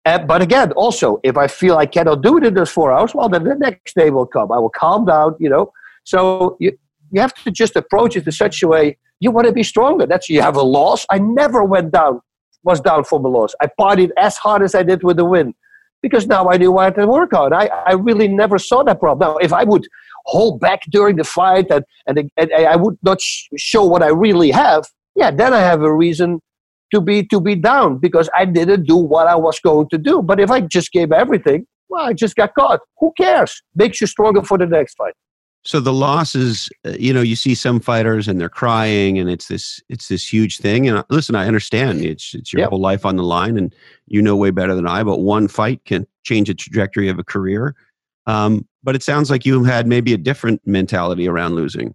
[0.05, 3.13] Uh, but again, also, if I feel I cannot do it in those four hours,
[3.13, 4.51] well, then the next day will come.
[4.51, 5.71] I will calm down, you know.
[6.05, 6.77] So you,
[7.11, 10.05] you have to just approach it in such a way you want to be stronger.
[10.05, 11.05] That's you have a loss.
[11.09, 12.21] I never went down,
[12.63, 13.53] was down from a loss.
[13.61, 15.53] I partied as hard as I did with the win
[16.07, 17.53] because now I knew I had to work on.
[17.53, 19.27] I, I really never saw that problem.
[19.27, 19.87] Now, if I would
[20.25, 24.09] hold back during the fight and, and, and I would not sh- show what I
[24.09, 26.39] really have, yeah, then I have a reason
[26.93, 30.21] to be to be down because I didn't do what I was going to do.
[30.21, 32.79] But if I just gave everything, well, I just got caught.
[32.99, 33.61] Who cares?
[33.75, 35.13] Makes you stronger for the next fight.
[35.67, 39.49] So the losses, uh, you know, you see some fighters and they're crying, and it's
[39.49, 40.87] this it's this huge thing.
[40.87, 42.69] And uh, listen, I understand it's it's your yep.
[42.69, 43.75] whole life on the line, and
[44.07, 45.03] you know way better than I.
[45.03, 47.75] But one fight can change the trajectory of a career.
[48.27, 51.93] Um, but it sounds like you had maybe a different mentality around losing.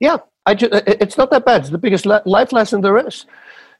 [0.00, 1.60] Yeah, I just, it's not that bad.
[1.60, 3.24] It's the biggest life lesson there is.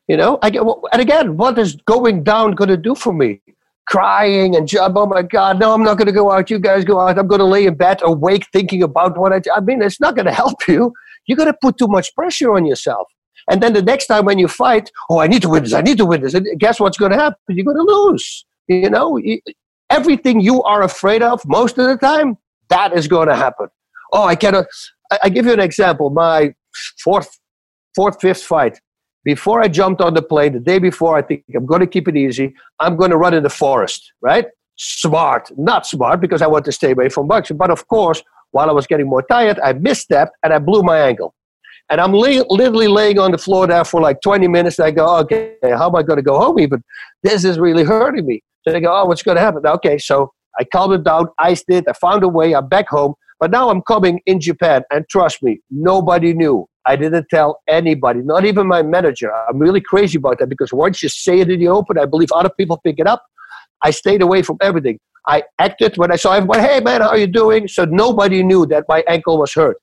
[0.06, 3.40] You know, I get, and again, what is going down going to do for me?
[3.86, 6.50] Crying and oh my god no i'm not going to go out.
[6.50, 7.18] You guys go out.
[7.18, 10.16] I'm going to lay in bed awake thinking about what i i mean it's not
[10.16, 10.92] going to help you.
[11.26, 13.08] You're going to put too much pressure on yourself.
[13.50, 15.80] And then the next time when you fight oh i need to win this i
[15.80, 16.34] need to win this.
[16.34, 17.38] And guess what's going to happen?
[17.48, 18.44] You're going to lose.
[18.68, 19.20] You know
[19.90, 22.36] everything you are afraid of most of the time
[22.68, 23.68] that is going to happen.
[24.12, 24.66] Oh i cannot
[25.12, 26.10] i, I give you an example.
[26.10, 26.54] My
[27.02, 27.38] fourth
[27.94, 28.80] fourth fifth fight
[29.26, 32.06] before I jumped on the plane, the day before, I think I'm going to keep
[32.06, 32.54] it easy.
[32.78, 34.46] I'm going to run in the forest, right?
[34.76, 37.50] Smart, not smart because I want to stay away from bugs.
[37.50, 41.00] But of course, while I was getting more tired, I misstepped and I blew my
[41.00, 41.34] ankle.
[41.90, 44.78] And I'm li- literally laying on the floor there for like 20 minutes.
[44.78, 46.84] I go, okay, how am I going to go home even?
[47.24, 48.44] This is really hurting me.
[48.62, 49.66] So they go, oh, what's going to happen?
[49.66, 53.14] Okay, so I calmed it down, iced it, I found a way, I'm back home.
[53.40, 56.68] But now I'm coming in Japan, and trust me, nobody knew.
[56.86, 59.32] I didn't tell anybody, not even my manager.
[59.48, 62.28] I'm really crazy about that because once you say it in the open, I believe
[62.32, 63.24] other people pick it up.
[63.82, 64.98] I stayed away from everything.
[65.28, 67.66] I acted when I saw everybody, hey man, how are you doing?
[67.66, 69.76] So nobody knew that my ankle was hurt.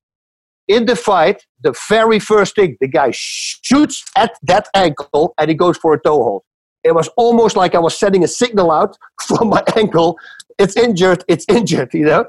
[0.70, 5.56] In the fight, the very first thing, the guy shoots at that ankle and he
[5.56, 6.44] goes for a toe hold.
[6.86, 10.18] It was almost like I was sending a signal out from my ankle.
[10.58, 12.26] It's injured, it's injured, you know?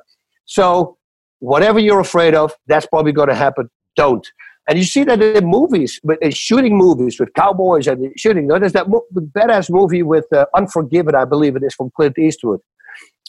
[0.47, 0.97] So
[1.39, 3.71] whatever you're afraid of, that's probably going to happen.
[3.95, 4.27] Don't.
[4.69, 8.47] And you see that in movies, but in shooting movies with cowboys and shooting.
[8.49, 12.61] there's that mo- badass movie with uh, Unforgiven, I believe it is, from Clint Eastwood.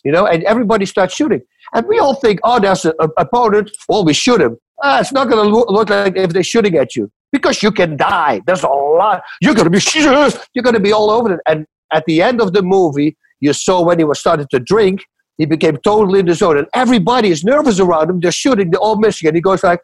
[0.03, 1.41] You know, and everybody starts shooting.
[1.73, 3.71] And we all think, oh, there's an opponent.
[3.89, 4.57] Well, we shoot him.
[4.83, 7.71] Ah, it's not going to lo- look like if they're shooting at you because you
[7.71, 8.41] can die.
[8.45, 9.23] There's a lot.
[9.41, 9.81] You're going to be
[10.53, 11.39] you're going to be all over it.
[11.47, 15.03] And at the end of the movie, you saw when he was starting to drink,
[15.37, 18.19] he became totally in the zone, and everybody is nervous around him.
[18.21, 18.71] They're shooting.
[18.71, 19.81] They're all missing, and he goes like,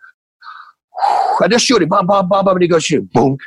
[1.02, 3.38] I just shooting, bam, bam, bam, bam, and he goes shoot, boom,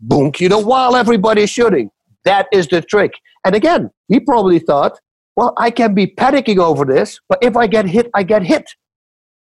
[0.00, 0.32] boom.
[0.38, 1.90] You know, while everybody's shooting,
[2.24, 3.12] that is the trick.
[3.44, 4.98] And again, he probably thought,
[5.36, 8.64] well, I can be panicking over this, but if I get hit, I get hit.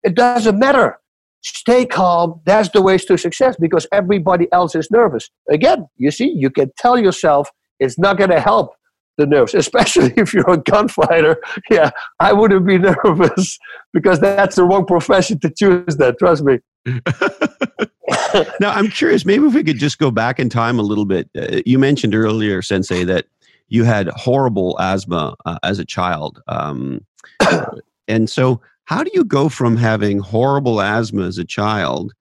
[0.03, 0.99] It doesn't matter.
[1.41, 2.41] Stay calm.
[2.45, 5.29] That's the ways to success because everybody else is nervous.
[5.49, 7.49] Again, you see, you can tell yourself
[7.79, 8.73] it's not going to help
[9.17, 11.37] the nerves, especially if you're a gunfighter.
[11.69, 13.59] Yeah, I wouldn't be nervous
[13.93, 15.97] because that's the wrong profession to choose.
[15.97, 16.59] That trust me.
[18.59, 19.25] now I'm curious.
[19.25, 21.29] Maybe if we could just go back in time a little bit.
[21.37, 23.25] Uh, you mentioned earlier, Sensei, that
[23.67, 27.05] you had horrible asthma uh, as a child, um,
[28.07, 32.13] and so how do you go from having horrible asthma as a child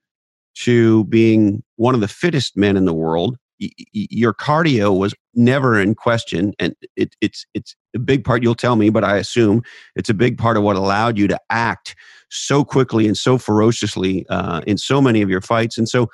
[0.55, 3.37] to being one of the fittest men in the world
[3.93, 8.77] your cardio was never in question and it, it's it's a big part you'll tell
[8.77, 9.63] me but i assume
[9.95, 11.95] it's a big part of what allowed you to act
[12.31, 16.09] so quickly and so ferociously uh, in so many of your fights and so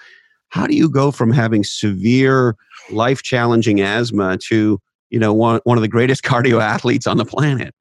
[0.49, 2.57] how do you go from having severe
[2.91, 7.25] life challenging asthma to you know one, one of the greatest cardio athletes on the
[7.25, 7.75] planet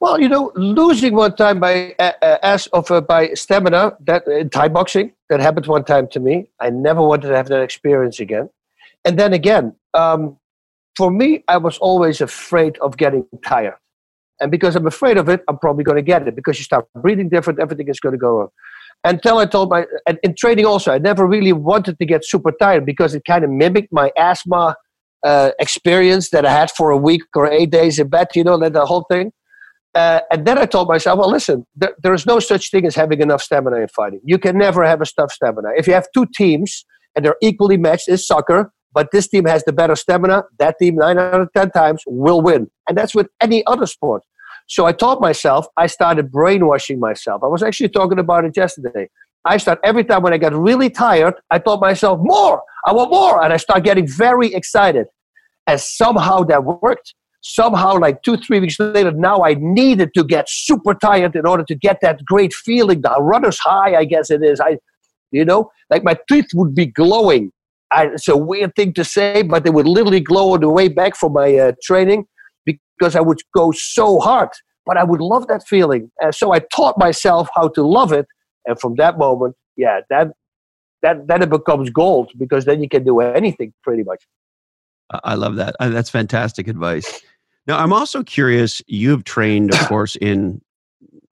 [0.00, 4.48] well, you know, losing one time by uh, as of uh, by stamina that in
[4.48, 6.48] Thai boxing that happened one time to me.
[6.58, 8.48] I never wanted to have that experience again.
[9.04, 10.38] And then again, um,
[10.96, 13.76] for me, I was always afraid of getting tired.
[14.40, 16.86] And because I'm afraid of it, I'm probably going to get it because you start
[16.94, 18.48] breathing different, everything is going to go wrong.
[19.04, 22.52] until I told my, and in training also, I never really wanted to get super
[22.52, 24.76] tired because it kind of mimicked my asthma
[25.24, 28.58] uh, experience that I had for a week or eight days in bed, you know,
[28.58, 29.32] that the whole thing.
[29.94, 32.94] Uh, and then I told myself, well, listen, there, there is no such thing as
[32.94, 34.20] having enough stamina in fighting.
[34.24, 35.70] You can never have a enough stamina.
[35.76, 36.84] If you have two teams
[37.16, 40.96] and they're equally matched, it's soccer, but this team has the better stamina, that team
[40.96, 42.70] nine out of 10 times will win.
[42.88, 44.22] And that's with any other sport.
[44.66, 47.42] So I taught myself, I started brainwashing myself.
[47.42, 49.08] I was actually talking about it yesterday.
[49.44, 53.10] I start every time when I get really tired, I told myself, more, I want
[53.10, 53.42] more.
[53.42, 55.06] And I start getting very excited.
[55.66, 57.14] And somehow that worked.
[57.42, 61.64] Somehow, like two, three weeks later, now I needed to get super tired in order
[61.64, 64.60] to get that great feeling, the runner's high, I guess it is.
[64.60, 64.76] I,
[65.30, 67.50] you know, like my teeth would be glowing.
[67.92, 70.88] I, it's a weird thing to say, but they would literally glow on the way
[70.88, 72.26] back from my uh, training
[72.64, 74.50] because I would go so hard.
[74.86, 76.10] But I would love that feeling.
[76.20, 78.26] And so I taught myself how to love it.
[78.66, 80.28] And from that moment, yeah, that
[81.02, 84.22] that then it becomes gold because then you can do anything pretty much.
[85.24, 85.76] I love that.
[85.80, 87.20] That's fantastic advice.
[87.66, 88.82] Now, I'm also curious.
[88.86, 90.60] You have trained, of course, in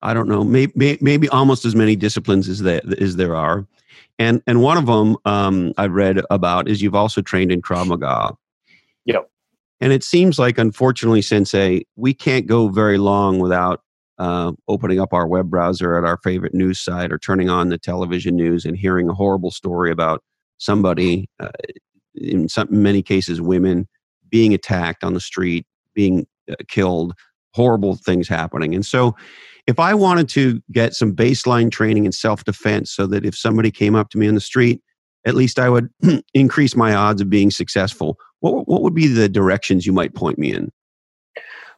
[0.01, 3.65] I don't know, maybe maybe almost as many disciplines as there as there are,
[4.17, 7.87] and and one of them um, I read about is you've also trained in Krav
[7.87, 8.35] Maga.
[9.05, 9.29] Yep.
[9.81, 13.81] And it seems like, unfortunately, Sensei, we can't go very long without
[14.17, 17.77] uh, opening up our web browser at our favorite news site or turning on the
[17.77, 20.21] television news and hearing a horrible story about
[20.57, 21.49] somebody, uh,
[22.15, 23.87] in some many cases, women
[24.29, 27.13] being attacked on the street, being uh, killed,
[27.53, 28.75] horrible things happening.
[28.75, 29.15] And so,
[29.69, 33.71] if I wanted to get some baseline training in self defense so that if somebody
[33.71, 34.81] came up to me in the street,
[35.25, 35.89] at least I would
[36.33, 40.37] increase my odds of being successful what, what would be the directions you might point
[40.37, 40.71] me in?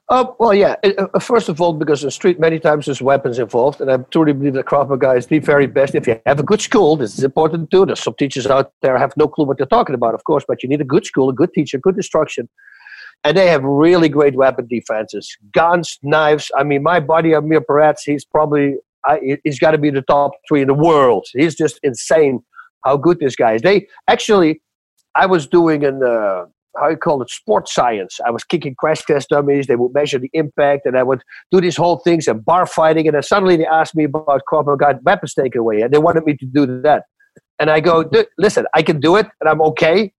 [0.09, 0.75] Uh, well, yeah.
[0.83, 4.33] Uh, first of all, because the street many times there's weapons involved, and I truly
[4.33, 5.95] believe that Krav Maga is the very best.
[5.95, 7.85] If you have a good school, this is important too.
[7.85, 10.63] There's some teachers out there have no clue what they're talking about, of course, but
[10.63, 12.49] you need a good school, a good teacher, good instruction,
[13.23, 16.51] and they have really great weapon defenses, guns, knives.
[16.57, 20.31] I mean, my buddy Amir Peretz, he's probably I, he's got to be the top
[20.47, 21.25] three in the world.
[21.33, 22.43] He's just insane
[22.85, 23.61] how good this guy is.
[23.61, 24.61] They actually
[25.15, 26.45] I was doing an uh,
[26.77, 28.19] how you call it sports science.
[28.25, 29.67] I was kicking crash test dummies.
[29.67, 33.07] They would measure the impact, and I would do these whole things and bar fighting.
[33.07, 36.25] And then suddenly they asked me about Krav got weapons taken away, and they wanted
[36.25, 37.03] me to do that.
[37.59, 40.13] And I go, listen, I can do it, and I'm okay.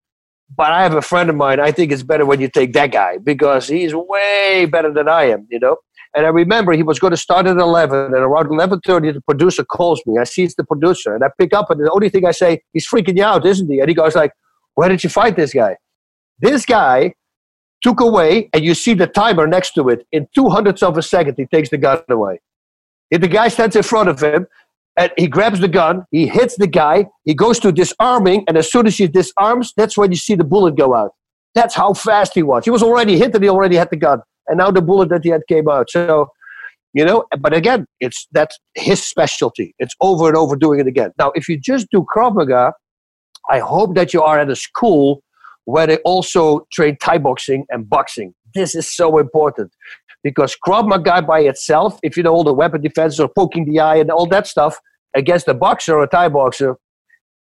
[0.55, 1.61] But I have a friend of mine.
[1.61, 5.24] I think it's better when you take that guy because he's way better than I
[5.24, 5.46] am.
[5.50, 5.76] You know.
[6.14, 9.64] And I remember he was going to start at 11, and around 11:30, the producer
[9.64, 10.18] calls me.
[10.20, 12.61] I see it's the producer, and I pick up, and the only thing I say,
[12.74, 14.33] "He's freaking you out, isn't he?" And he goes like,
[14.74, 15.76] where did you fight this guy?
[16.38, 17.14] This guy
[17.83, 20.07] took away, and you see the timer next to it.
[20.12, 22.40] In two hundredths of a second, he takes the gun away.
[23.11, 24.46] If the guy stands in front of him,
[24.96, 28.70] and he grabs the gun, he hits the guy, he goes to disarming, and as
[28.70, 31.12] soon as he disarms, that's when you see the bullet go out.
[31.55, 32.64] That's how fast he was.
[32.64, 35.22] He was already hit, and he already had the gun, and now the bullet that
[35.22, 35.90] he had came out.
[35.90, 36.28] So,
[36.92, 39.74] you know, but again, it's that's his specialty.
[39.78, 41.11] It's over and over doing it again.
[41.18, 42.74] Now, if you just do Krav Maga,
[43.50, 45.22] I hope that you are at a school
[45.64, 48.35] where they also train Thai boxing and boxing.
[48.55, 49.72] This is so important
[50.22, 53.80] because Krav Maga by itself, if you know all the weapon defense or poking the
[53.80, 54.78] eye and all that stuff
[55.14, 56.76] against a boxer or a Thai boxer,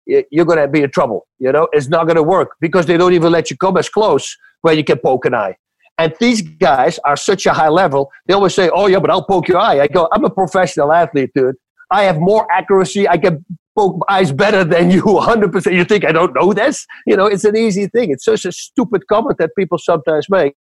[0.06, 1.28] you're going to be in trouble.
[1.40, 3.90] You know, it's not going to work because they don't even let you come as
[3.90, 5.56] close where you can poke an eye.
[5.98, 8.12] And these guys are such a high level.
[8.26, 10.92] They always say, "Oh yeah, but I'll poke your eye." I go, "I'm a professional
[10.92, 11.56] athlete, dude.
[11.92, 13.08] I have more accuracy.
[13.08, 15.74] I can poke eyes better than you 100%.
[15.74, 16.86] You think I don't know this?
[17.06, 18.12] You know, it's an easy thing.
[18.12, 20.56] It's such a stupid comment that people sometimes make.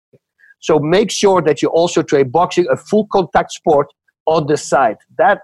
[0.61, 3.89] So make sure that you also train boxing, a full contact sport
[4.27, 4.97] on the side.
[5.17, 5.43] That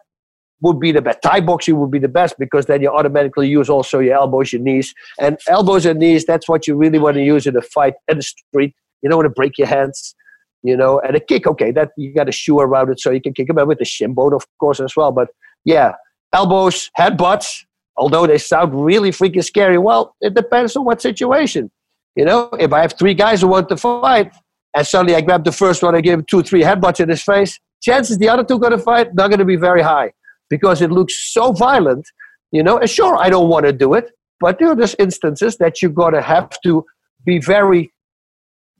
[0.61, 1.19] would be the best.
[1.23, 4.63] Thai boxing would be the best because then you automatically use also your elbows, your
[4.63, 4.95] knees.
[5.21, 8.17] And elbows and knees, that's what you really want to use in a fight in
[8.17, 8.75] the street.
[9.03, 10.15] You don't want to break your hands,
[10.63, 11.01] you know.
[11.01, 13.49] And a kick, okay, that you got a shoe around it so you can kick
[13.49, 15.13] them out with the shin bone, of course, as well.
[15.13, 15.29] But
[15.65, 15.93] yeah,
[16.33, 17.65] elbows, headbutts,
[17.97, 19.77] although they sound really freaking scary.
[19.77, 21.71] Well, it depends on what situation.
[22.17, 24.33] You know, if I have three guys who want to fight,
[24.75, 27.23] and suddenly I grabbed the first one, I gave him two, three headbutts in his
[27.23, 30.13] face, chances the other two going to fight not going to be very high
[30.51, 32.07] because it looks so violent.
[32.51, 34.11] You know, and sure, I don't want to do it,
[34.41, 36.85] but there are just instances that you're going to have to
[37.25, 37.93] be very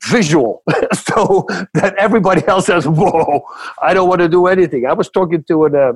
[0.05, 3.43] visual so that everybody else says, Whoa,
[3.81, 4.85] I don't want to do anything.
[4.85, 5.93] I was talking to an, uh,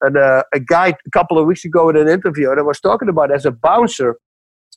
[0.00, 2.80] and uh, a guy a couple of weeks ago in an interview, and I was
[2.80, 4.16] talking about as a bouncer,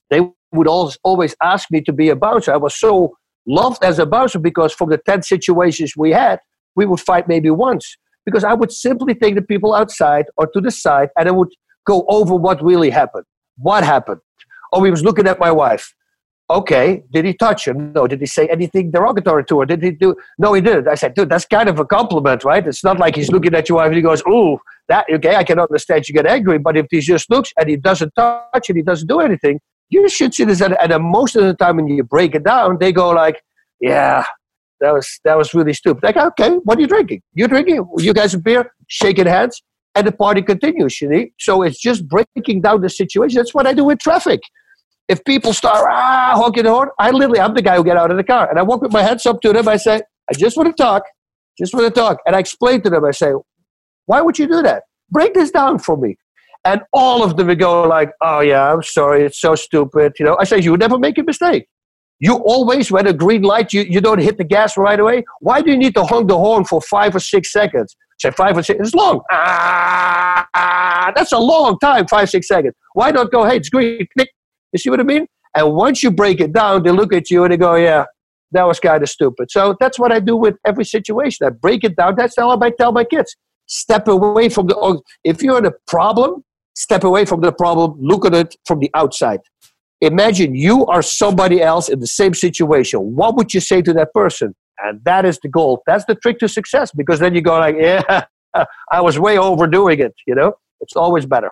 [0.09, 2.53] they would always always ask me to be a bouncer.
[2.53, 3.17] I was so
[3.47, 6.39] loved as a bouncer because from the 10 situations we had,
[6.75, 7.97] we would fight maybe once.
[8.25, 11.49] Because I would simply take the people outside or to the side and I would
[11.85, 13.23] go over what really happened.
[13.57, 14.19] What happened?
[14.73, 15.93] Oh, he was looking at my wife.
[16.49, 17.73] Okay, did he touch her?
[17.73, 18.07] No.
[18.07, 19.65] Did he say anything derogatory to her?
[19.65, 20.15] Did he do?
[20.37, 20.87] No, he didn't.
[20.87, 22.65] I said, dude, that's kind of a compliment, right?
[22.65, 25.43] It's not like he's looking at your wife and he goes, "Ooh, that okay." I
[25.43, 28.77] can understand you get angry, but if he just looks and he doesn't touch and
[28.77, 29.59] he doesn't do anything,
[29.89, 30.61] you should see this.
[30.61, 33.41] And, and most of the time, when you break it down, they go like,
[33.79, 34.25] "Yeah,
[34.81, 37.21] that was that was really stupid." Like, okay, what are you drinking?
[37.33, 37.87] You drinking?
[37.97, 38.71] You guys a beer?
[38.87, 39.61] Shaking hands,
[39.95, 41.01] and the party continues.
[41.01, 41.33] You see?
[41.39, 43.37] So it's just breaking down the situation.
[43.37, 44.41] That's what I do with traffic
[45.07, 48.11] if people start ah honking the horn, I literally I'm the guy who get out
[48.11, 49.67] of the car and I walk with my hands up to them.
[49.67, 51.03] I say, I just want to talk,
[51.57, 53.05] just want to talk, and I explain to them.
[53.05, 53.31] I say,
[54.05, 54.83] why would you do that?
[55.09, 56.17] Break this down for me.
[56.67, 60.13] And all of them would go like, oh yeah, I'm sorry, it's so stupid.
[60.19, 61.65] You know, I say, you never make a mistake.
[62.19, 65.23] You always, when a green light, you, you don't hit the gas right away.
[65.39, 67.95] Why do you need to honk the horn for five or six seconds?
[68.19, 69.21] Say five or six, it's long.
[69.31, 72.73] Ah, that's a long time, five, six seconds.
[72.93, 74.29] Why not go, hey, it's green, click,
[74.73, 75.25] you see what I mean?
[75.55, 78.03] And once you break it down, they look at you and they go, yeah,
[78.51, 79.51] that was kind of stupid.
[79.51, 81.47] So that's what I do with every situation.
[81.47, 82.15] I break it down.
[82.17, 83.37] That's how I tell my kids.
[83.67, 86.43] Step away from the, oh, if you're in a problem,
[86.77, 89.39] step away from the problem, look at it from the outside.
[90.01, 92.99] Imagine you are somebody else in the same situation.
[93.15, 94.55] What would you say to that person?
[94.83, 95.81] And that is the goal.
[95.87, 98.25] That's the trick to success because then you go like, yeah,
[98.91, 100.13] I was way overdoing it.
[100.27, 101.51] You know, it's always better.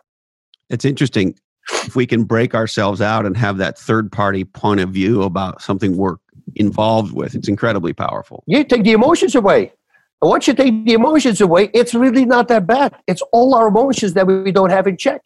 [0.69, 1.35] It's interesting
[1.71, 5.59] if we can break ourselves out and have that third party point of view about
[5.63, 6.17] something we're
[6.55, 8.43] involved with, it's incredibly powerful.
[8.45, 9.73] You take the emotions away.
[10.21, 12.95] And once you take the emotions away, it's really not that bad.
[13.07, 15.21] It's all our emotions that we don't have in check.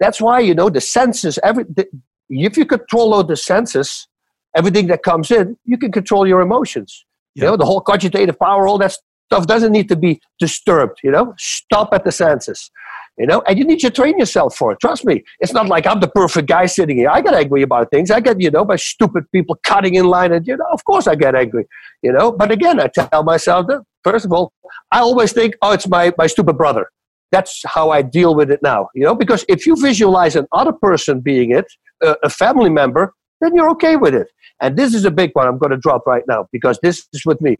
[0.00, 1.86] That's why, you know, the senses, every, the,
[2.28, 4.08] if you control all the senses,
[4.56, 7.04] everything that comes in, you can control your emotions.
[7.34, 8.96] You know, the whole cogitative power, all that
[9.30, 11.34] stuff doesn't need to be disturbed, you know?
[11.38, 12.70] Stop at the senses
[13.18, 14.80] you know, and you need to train yourself for it.
[14.80, 15.22] Trust me.
[15.40, 17.10] It's not like I'm the perfect guy sitting here.
[17.10, 18.10] I get angry about things.
[18.10, 21.06] I get, you know, by stupid people cutting in line, and you know, of course
[21.06, 21.66] I get angry,
[22.02, 22.32] you know.
[22.32, 24.52] But again, I tell myself that first of all,
[24.90, 26.86] I always think, oh, it's my my stupid brother.
[27.30, 31.20] That's how I deal with it now, you know, because if you visualize another person
[31.20, 31.64] being it,
[32.02, 34.28] a, family member, then you're okay with it.
[34.60, 37.24] And this is a big one I'm going to drop right now because this is
[37.24, 37.56] with me.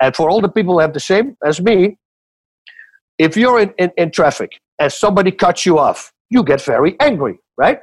[0.00, 1.98] And for all the people who have the same as me,
[3.18, 7.38] if you're in, in, in traffic and somebody cuts you off, you get very angry,
[7.56, 7.80] right?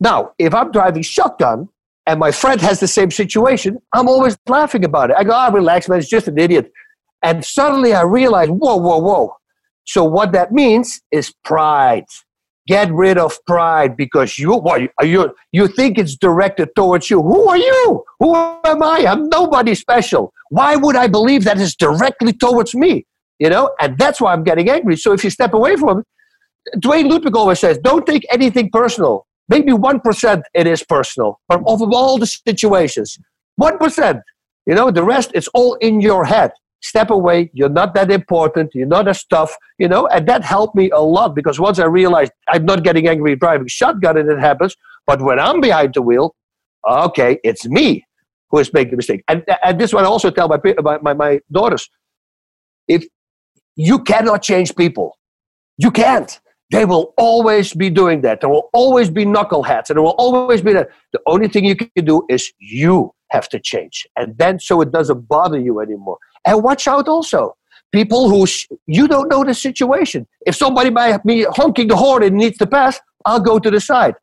[0.00, 1.68] Now, if I'm driving shotgun
[2.06, 5.16] and my friend has the same situation, I'm always laughing about it.
[5.18, 6.72] I go, ah, relax, man, it's just an idiot.
[7.22, 9.34] And suddenly I realize, whoa, whoa, whoa.
[9.84, 12.06] So what that means is pride.
[12.66, 17.22] Get rid of pride because you what you you think it's directed towards you.
[17.22, 18.04] Who are you?
[18.18, 19.06] Who am I?
[19.06, 20.32] I'm nobody special.
[20.50, 23.06] Why would I believe that is directly towards me?
[23.38, 24.96] you know, and that's why I'm getting angry.
[24.96, 29.26] So if you step away from it, Duane Ludwig always says, don't take anything personal.
[29.48, 33.18] Maybe 1% it is personal but of all the situations.
[33.60, 34.20] 1%.
[34.66, 36.50] You know, the rest is all in your head.
[36.88, 37.50] Step away.
[37.52, 38.74] You're not that important.
[38.74, 39.52] You're not as tough.
[39.78, 43.08] You know, and that helped me a lot because once I realized I'm not getting
[43.08, 44.76] angry driving shotgun and it happens,
[45.06, 46.34] but when I'm behind the wheel,
[46.88, 48.04] okay, it's me
[48.50, 49.22] who is making the mistake.
[49.28, 50.58] And, and this one I also tell my,
[51.02, 51.88] my, my daughters.
[52.86, 53.04] If
[53.76, 55.18] you cannot change people.
[55.76, 56.40] You can't.
[56.72, 58.40] They will always be doing that.
[58.40, 60.88] There will always be knuckleheads, and there will always be that.
[61.12, 64.90] The only thing you can do is you have to change, and then so it
[64.90, 66.18] doesn't bother you anymore.
[66.46, 67.56] And watch out also.
[67.92, 70.26] People who sh- you don't know the situation.
[70.46, 73.80] If somebody by me honking the horn and needs to pass, I'll go to the
[73.80, 74.14] side.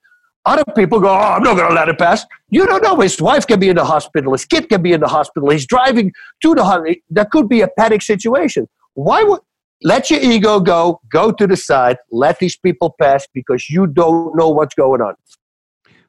[0.46, 2.26] Other people go, oh, I'm not going to let it pass.
[2.50, 3.00] You don't know.
[3.00, 4.34] His wife can be in the hospital.
[4.34, 5.50] His kid can be in the hospital.
[5.50, 6.12] He's driving
[6.42, 6.96] to the hospital.
[7.10, 8.68] There could be a panic situation.
[8.94, 9.40] Why would
[9.84, 14.36] let your ego go, go to the side, let these people pass because you don't
[14.36, 15.16] know what's going on.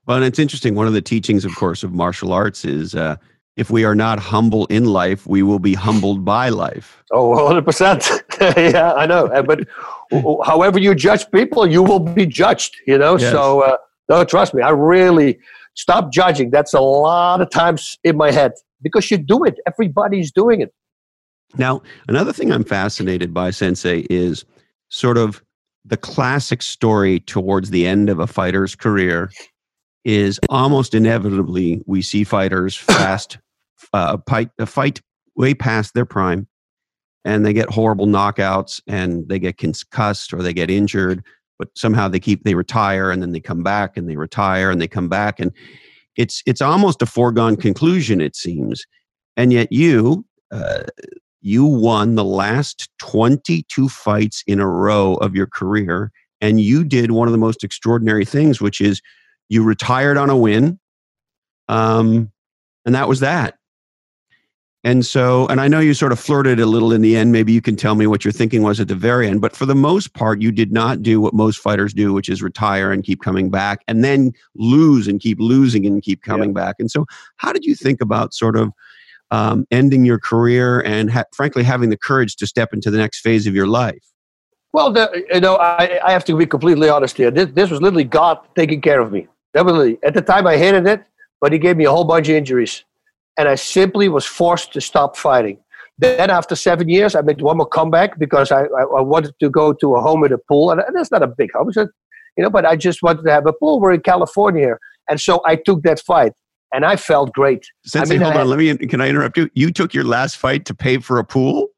[0.07, 0.75] Well, and it's interesting.
[0.75, 3.17] One of the teachings, of course, of martial arts is uh,
[3.57, 7.03] if we are not humble in life, we will be humbled by life.
[7.13, 8.23] Oh, 100%.
[8.73, 9.29] yeah, I know.
[9.43, 9.69] But
[10.45, 13.17] however you judge people, you will be judged, you know?
[13.17, 13.31] Yes.
[13.31, 13.77] So, uh,
[14.09, 15.39] no, trust me, I really
[15.75, 16.51] stop judging.
[16.51, 18.53] That's a lot of times in my head
[18.83, 19.59] because you do it.
[19.67, 20.75] Everybody's doing it.
[21.57, 24.45] Now, another thing I'm fascinated by, Sensei, is
[24.89, 25.43] sort of
[25.85, 29.31] the classic story towards the end of a fighter's career
[30.05, 33.39] is almost inevitably we see fighters fast
[33.95, 35.01] uh, fight, a fight
[35.36, 36.47] way past their prime
[37.24, 41.24] and they get horrible knockouts and they get concussed or they get injured
[41.59, 44.80] but somehow they keep they retire and then they come back and they retire and
[44.80, 45.51] they come back and
[46.16, 48.84] it's it's almost a foregone conclusion it seems
[49.36, 50.82] and yet you uh,
[51.40, 56.12] you won the last 22 fights in a row of your career
[56.45, 59.01] and you did one of the most extraordinary things, which is
[59.49, 60.78] you retired on a win,
[61.68, 62.30] um,
[62.84, 63.55] and that was that.
[64.85, 67.32] And so, and I know you sort of flirted a little in the end.
[67.32, 69.41] Maybe you can tell me what your thinking was at the very end.
[69.41, 72.43] But for the most part, you did not do what most fighters do, which is
[72.43, 76.66] retire and keep coming back and then lose and keep losing and keep coming yeah.
[76.66, 76.76] back.
[76.78, 77.07] And so,
[77.37, 78.72] how did you think about sort of
[79.30, 83.20] um, ending your career and ha- frankly having the courage to step into the next
[83.20, 84.05] phase of your life?
[84.74, 87.30] Well, the, you know, I, I have to be completely honest here.
[87.30, 89.28] This, this was literally God taking care of me.
[89.55, 89.99] Definitely.
[90.03, 91.03] At the time, I hated it,
[91.41, 92.85] but He gave me a whole bunch of injuries
[93.39, 95.59] and I simply was forced to stop fighting.
[95.99, 99.49] Then, after seven years, I made one more comeback because I, I, I wanted to
[99.49, 102.51] go to a home with a pool, and that's not a big home, you know.
[102.51, 103.80] But I just wanted to have a pool.
[103.80, 104.76] We're in California,
[105.09, 106.32] and so I took that fight,
[106.72, 107.64] and I felt great.
[107.85, 108.49] Sensei, I mean, hold I, on.
[108.49, 108.76] Let me.
[108.89, 109.49] Can I interrupt you?
[109.55, 111.68] You took your last fight to pay for a pool.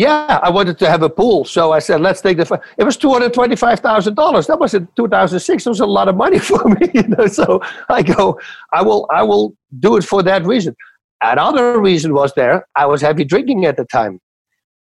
[0.00, 2.60] Yeah, I wanted to have a pool, so I said, "Let's take the." Fight.
[2.78, 4.46] It was two hundred twenty-five thousand dollars.
[4.46, 5.66] That was in two thousand six.
[5.66, 7.26] It was a lot of money for me, you know.
[7.26, 8.40] So I go,
[8.72, 10.74] I will, I will do it for that reason.
[11.20, 14.20] Another reason was there, I was heavy drinking at the time.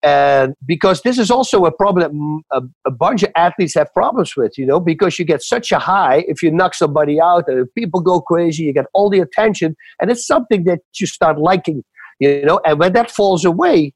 [0.04, 4.56] And because this is also a problem a, a, bunch of athletes have problems with,
[4.56, 8.00] you know, because you get such a high if you knock somebody out and people
[8.00, 11.82] go crazy, you get all the attention, and it's something that you start liking,
[12.20, 13.92] you know, and when that falls away,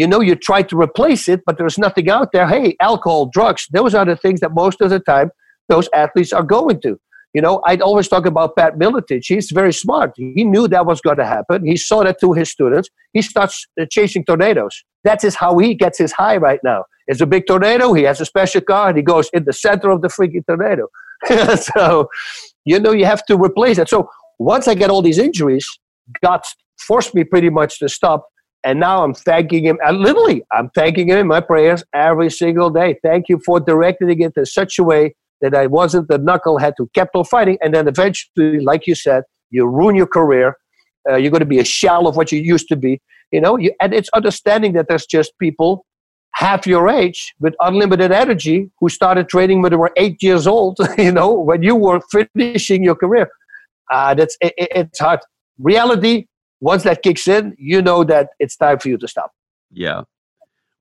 [0.00, 2.48] you know, you try to replace it, but there's nothing out there.
[2.48, 5.30] Hey, alcohol, drugs, those are the things that most of the time
[5.68, 6.98] those athletes are going to.
[7.34, 9.26] You know, I'd always talk about Pat Miletich.
[9.26, 10.12] He's very smart.
[10.16, 11.66] He knew that was going to happen.
[11.66, 12.88] He saw that to his students.
[13.12, 14.82] He starts uh, chasing tornadoes.
[15.04, 16.84] That is how he gets his high right now.
[17.06, 17.92] It's a big tornado.
[17.92, 20.88] He has a special car and he goes in the center of the freaking tornado.
[21.74, 22.08] so,
[22.64, 23.90] you know, you have to replace it.
[23.90, 25.68] So once I get all these injuries,
[26.24, 26.40] God
[26.78, 28.26] forced me pretty much to stop.
[28.62, 29.78] And now I'm thanking him.
[29.84, 32.98] And literally, I'm thanking him in my prayers every single day.
[33.02, 36.88] Thank you for directing it in such a way that I wasn't the knucklehead who
[36.94, 37.58] kept on fighting.
[37.62, 40.56] And then eventually, like you said, you ruin your career.
[41.08, 43.00] Uh, you're going to be a shell of what you used to be.
[43.32, 45.86] You know, you, and it's understanding that there's just people
[46.34, 50.78] half your age with unlimited energy who started training when they were eight years old.
[50.98, 53.30] You know, when you were finishing your career.
[53.90, 55.20] Uh, that's it, it's hard.
[55.58, 56.26] Reality.
[56.60, 59.32] Once that kicks in, you know that it's time for you to stop.
[59.72, 60.02] Yeah,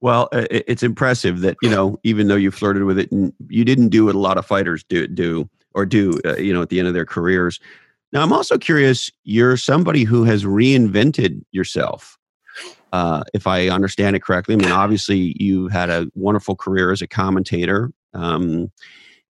[0.01, 3.89] well, it's impressive that you know, even though you flirted with it, and you didn't
[3.89, 6.79] do what a lot of fighters do, do or do, uh, you know, at the
[6.79, 7.59] end of their careers.
[8.13, 9.11] Now, I'm also curious.
[9.23, 12.17] You're somebody who has reinvented yourself.
[12.91, 17.01] Uh, if I understand it correctly, I mean, obviously, you had a wonderful career as
[17.01, 18.71] a commentator, um,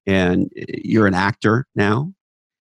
[0.06, 2.14] and uh, you're an actor now,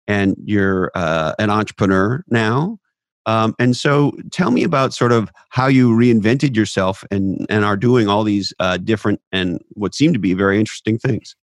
[0.07, 2.79] and you're uh, an entrepreneur now.
[3.25, 7.77] Um, and so tell me about sort of how you reinvented yourself and, and are
[7.77, 11.35] doing all these uh, different and what seem to be very interesting things.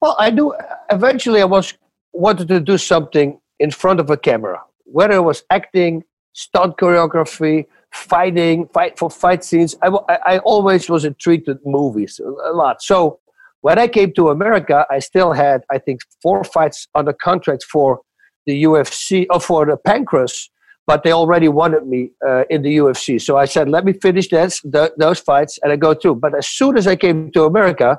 [0.00, 0.54] Well, I do.
[0.90, 1.74] Eventually, I was
[2.12, 7.66] wanted to do something in front of a camera, whether it was acting, stunt choreography,
[7.92, 9.76] fighting, fight for fight scenes.
[9.82, 9.88] I,
[10.26, 12.82] I always was intrigued with movies a lot.
[12.82, 13.20] So
[13.60, 18.00] when I came to America, I still had, I think, four fights under contract for
[18.46, 20.48] the UFC or for the Pancrase
[20.90, 23.22] but they already wanted me uh, in the UFC.
[23.22, 26.16] So I said, let me finish this, the, those fights and I go through.
[26.16, 27.96] But as soon as I came to America,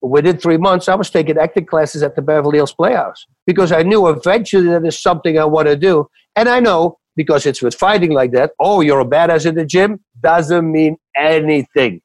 [0.00, 3.82] within three months, I was taking acting classes at the Beverly Hills Playhouse because I
[3.82, 6.08] knew eventually that is something I want to do.
[6.36, 9.66] And I know because it's with fighting like that, oh, you're a badass in the
[9.66, 12.00] gym, doesn't mean anything.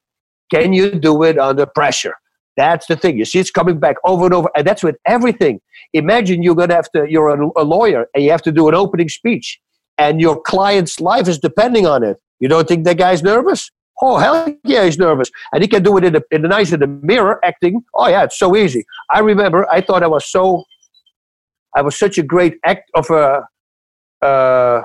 [0.50, 2.16] Can you do it under pressure?
[2.56, 3.16] That's the thing.
[3.16, 5.60] You see, it's coming back over and over, and that's with everything.
[5.92, 7.08] Imagine you're gonna have to.
[7.08, 9.60] You're a, a lawyer, and you have to do an opening speech
[10.00, 12.16] and your client's life is depending on it.
[12.40, 13.70] You don't think that guy's nervous?
[14.02, 15.30] Oh, hell yeah, he's nervous.
[15.52, 17.82] And he can do it in the, in the nice in the mirror acting.
[17.94, 18.82] Oh, yeah, it's so easy.
[19.10, 20.64] I remember I thought I was so,
[21.76, 23.46] I was such a great act of a,
[24.24, 24.80] uh,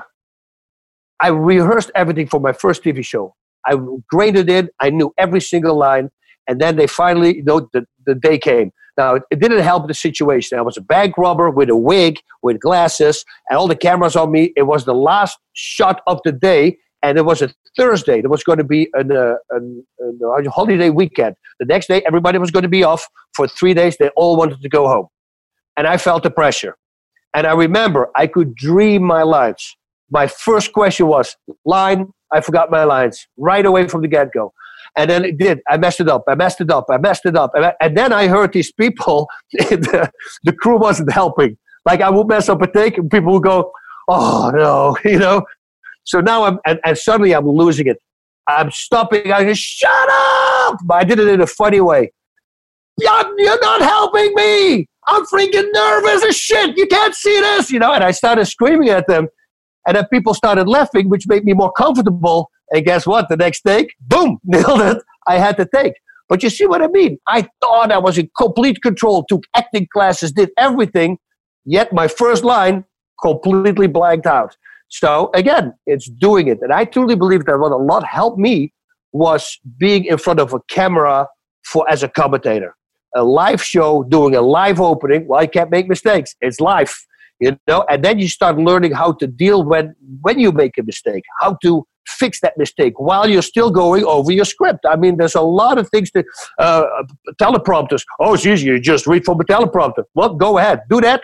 [1.18, 3.34] I rehearsed everything for my first TV show.
[3.64, 3.78] I
[4.10, 4.68] graded it.
[4.80, 6.10] I knew every single line.
[6.48, 8.72] And then they finally, you know, the, the day came.
[8.96, 10.58] Now, it didn't help the situation.
[10.58, 14.30] I was a bank robber with a wig, with glasses, and all the cameras on
[14.30, 14.52] me.
[14.56, 18.22] It was the last shot of the day, and it was a Thursday.
[18.22, 19.84] There was going to be an, uh, an,
[20.46, 21.36] holiday weekend.
[21.60, 23.98] The next day, everybody was going to be off for three days.
[23.98, 25.08] They all wanted to go home.
[25.76, 26.76] And I felt the pressure.
[27.34, 29.76] And I remember I could dream my lines.
[30.10, 31.36] My first question was,
[31.66, 34.54] line, I forgot my lines right away from the get go.
[34.96, 35.60] And then it did.
[35.68, 36.24] I messed it up.
[36.26, 36.86] I messed it up.
[36.90, 37.50] I messed it up.
[37.54, 40.10] And, I, and then I heard these people, the,
[40.42, 41.58] the crew wasn't helping.
[41.84, 43.72] Like I would mess up a take and people would go,
[44.08, 45.44] oh no, you know.
[46.04, 47.98] So now I'm, and, and suddenly I'm losing it.
[48.48, 49.32] I'm stopping.
[49.32, 50.78] I just shut up.
[50.84, 52.12] But I did it in a funny way.
[52.98, 54.86] you're not helping me.
[55.08, 56.76] I'm freaking nervous as shit.
[56.76, 57.92] You can't see this, you know.
[57.92, 59.28] And I started screaming at them,
[59.86, 62.50] and then people started laughing, which made me more comfortable.
[62.70, 63.28] And guess what?
[63.28, 64.98] The next take, boom, nailed it.
[65.26, 65.94] I had to take.
[66.28, 67.18] But you see what I mean?
[67.28, 71.18] I thought I was in complete control, took acting classes, did everything,
[71.64, 72.84] yet my first line
[73.22, 74.56] completely blanked out.
[74.88, 76.58] So again, it's doing it.
[76.62, 78.72] And I truly believe that what a lot helped me
[79.12, 81.26] was being in front of a camera
[81.64, 82.74] for as a commentator.
[83.14, 85.26] A live show, doing a live opening.
[85.26, 86.34] Well, I can't make mistakes.
[86.40, 86.94] It's live.
[87.40, 90.82] You know, and then you start learning how to deal when when you make a
[90.82, 91.86] mistake, how to
[92.16, 94.84] fix that mistake while you're still going over your script.
[94.88, 96.24] I mean, there's a lot of things to
[96.58, 96.84] uh,
[97.40, 98.04] teleprompters.
[98.20, 98.66] Oh, it's easy.
[98.66, 100.04] You just read from a teleprompter.
[100.14, 100.80] Well, go ahead.
[100.88, 101.22] Do that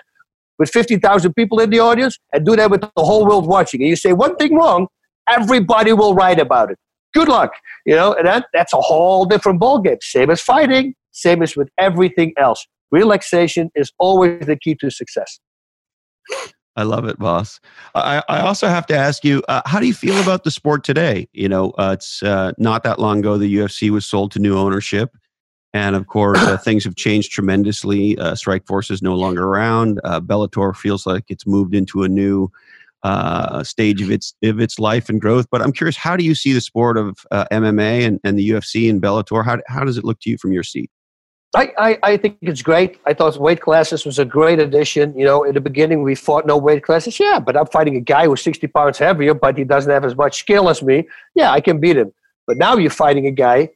[0.58, 3.80] with 50,000 people in the audience and do that with the whole world watching.
[3.80, 4.86] And you say one thing wrong,
[5.28, 6.78] everybody will write about it.
[7.14, 7.52] Good luck.
[7.84, 10.02] You know, and that, that's a whole different ballgame.
[10.02, 12.66] Same as fighting, same as with everything else.
[12.90, 15.40] Relaxation is always the key to success.
[16.76, 17.60] I love it, Bas.
[17.94, 20.84] I, I also have to ask you, uh, how do you feel about the sport
[20.84, 21.28] today?
[21.32, 24.56] You know, uh, it's uh, not that long ago the UFC was sold to new
[24.56, 25.10] ownership.
[25.74, 28.16] And of course, uh, things have changed tremendously.
[28.18, 30.00] Uh, Strikeforce is no longer around.
[30.04, 32.50] Uh, Bellator feels like it's moved into a new
[33.62, 35.46] stage of its of its life and growth.
[35.50, 38.88] But I'm curious, how do you see the sport of MMA and, and the UFC
[38.88, 39.44] and Bellator?
[39.44, 40.90] How, how does it look to you from your seat?
[41.54, 42.98] I, I, I, think it's great.
[43.04, 45.16] I thought weight classes was a great addition.
[45.18, 47.20] You know, in the beginning we fought no weight classes.
[47.20, 50.16] Yeah, but I'm fighting a guy who's 60 pounds heavier, but he doesn't have as
[50.16, 51.06] much skill as me.
[51.34, 52.12] Yeah, I can beat him.
[52.46, 53.68] But now you're fighting a guy,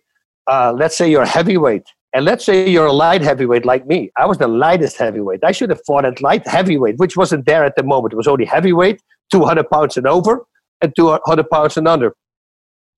[0.47, 4.11] uh, let's say you're a heavyweight, and let's say you're a light heavyweight like me.
[4.17, 5.45] I was the lightest heavyweight.
[5.45, 8.15] I should have fought at light heavyweight, which wasn't there at the moment.
[8.15, 10.47] It was only heavyweight, 200 pounds and over,
[10.81, 12.15] and 200 pounds and under.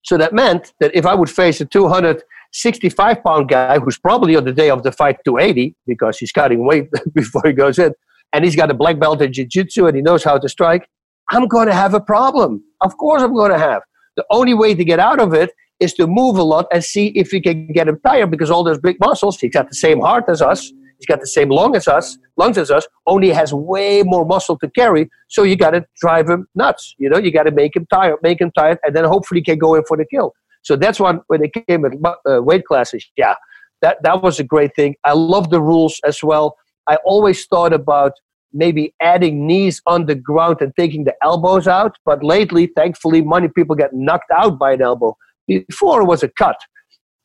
[0.04, 2.22] So that meant that if I would face a 200
[2.52, 6.66] 65 pound guy who's probably on the day of the fight 280 because he's cutting
[6.66, 7.92] weight before he goes in
[8.32, 10.88] and he's got a black belt in jiu-jitsu and he knows how to strike
[11.30, 12.62] i'm going to have a problem.
[12.80, 13.82] Of course i'm going to have.
[14.16, 17.08] The only way to get out of it is to move a lot and see
[17.08, 20.00] if we can get him tired because all those big muscles he's got the same
[20.00, 23.52] heart as us he's got the same lung as us lungs as us only has
[23.52, 27.30] way more muscle to carry so you got to drive him nuts you know you
[27.30, 29.84] got to make him tired make him tired and then hopefully he can go in
[29.84, 30.32] for the kill
[30.62, 33.06] so that's one when they came with uh, weight classes.
[33.16, 33.34] Yeah,
[33.82, 34.96] that that was a great thing.
[35.04, 36.56] I love the rules as well.
[36.86, 38.12] I always thought about
[38.52, 41.96] maybe adding knees on the ground and taking the elbows out.
[42.04, 45.16] But lately, thankfully, many people get knocked out by an elbow.
[45.46, 46.56] Before it was a cut,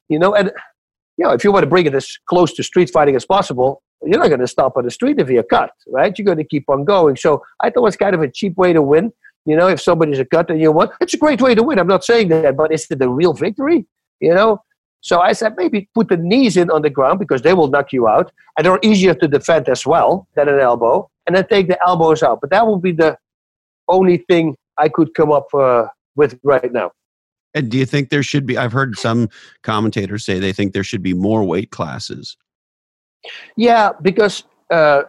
[0.09, 0.33] you know.
[0.33, 0.51] And
[1.17, 3.83] you know, if you want to bring it as close to street fighting as possible,
[4.05, 6.17] you're not going to stop on the street if you're cut, right?
[6.17, 7.15] You're going to keep on going.
[7.15, 9.11] So I thought it was kind of a cheap way to win.
[9.45, 11.79] You know, if somebody's a cut and you won, it's a great way to win.
[11.79, 13.85] I'm not saying that, but is it the real victory?
[14.19, 14.61] You know?
[15.01, 17.91] So I said maybe put the knees in on the ground because they will knock
[17.91, 18.31] you out.
[18.57, 21.09] And they're easier to defend as well than an elbow.
[21.27, 22.39] And then take the elbows out.
[22.39, 23.17] But that will be the
[23.89, 26.91] only thing I could come up uh, with right now.
[27.53, 28.57] And do you think there should be?
[28.57, 29.29] I've heard some
[29.61, 32.35] commentators say they think there should be more weight classes.
[33.55, 35.03] Yeah, because uh,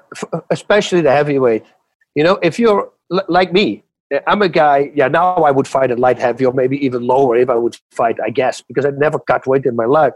[0.50, 1.64] especially the heavyweight.
[2.14, 2.90] You know, if you're
[3.28, 3.82] like me,
[4.26, 7.36] I'm a guy, yeah, now I would fight at light heavy or maybe even lower
[7.36, 10.12] if I would fight, I guess, because I never cut weight in my life.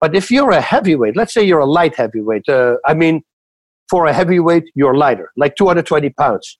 [0.00, 3.22] But if you're a heavyweight, let's say you're a light heavyweight, uh, I mean,
[3.88, 6.58] for a heavyweight, you're lighter, like 220 pounds.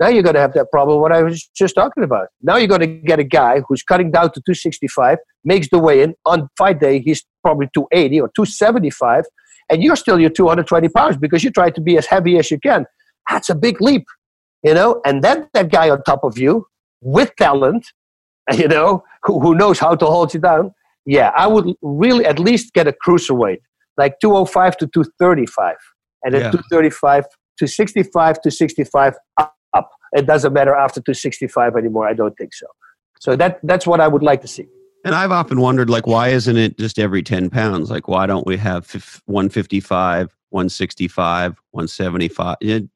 [0.00, 2.28] Now you're going to have that problem, what I was just talking about.
[2.42, 6.02] Now you're going to get a guy who's cutting down to 265, makes the weigh
[6.02, 6.14] in.
[6.24, 9.24] On fight day, he's probably 280 or 275,
[9.70, 12.58] and you're still your 220 pounds because you try to be as heavy as you
[12.58, 12.86] can.
[13.30, 14.04] That's a big leap
[14.62, 16.66] you know, and then that guy on top of you
[17.00, 17.86] with talent,
[18.52, 20.72] you know, who, who knows how to hold you down.
[21.04, 23.58] Yeah, I would really at least get a cruiserweight,
[23.96, 25.76] like 205 to 235,
[26.22, 26.50] and then yeah.
[26.50, 27.24] 235
[27.58, 29.90] to 65 to 65 up.
[30.12, 32.06] It doesn't matter after 265 anymore.
[32.06, 32.66] I don't think so.
[33.20, 34.66] So that that's what I would like to see.
[35.04, 37.90] And I've often wondered, like, why isn't it just every 10 pounds?
[37.90, 38.88] Like, why don't we have
[39.26, 42.56] 155, 165, 175?
[42.60, 42.88] It,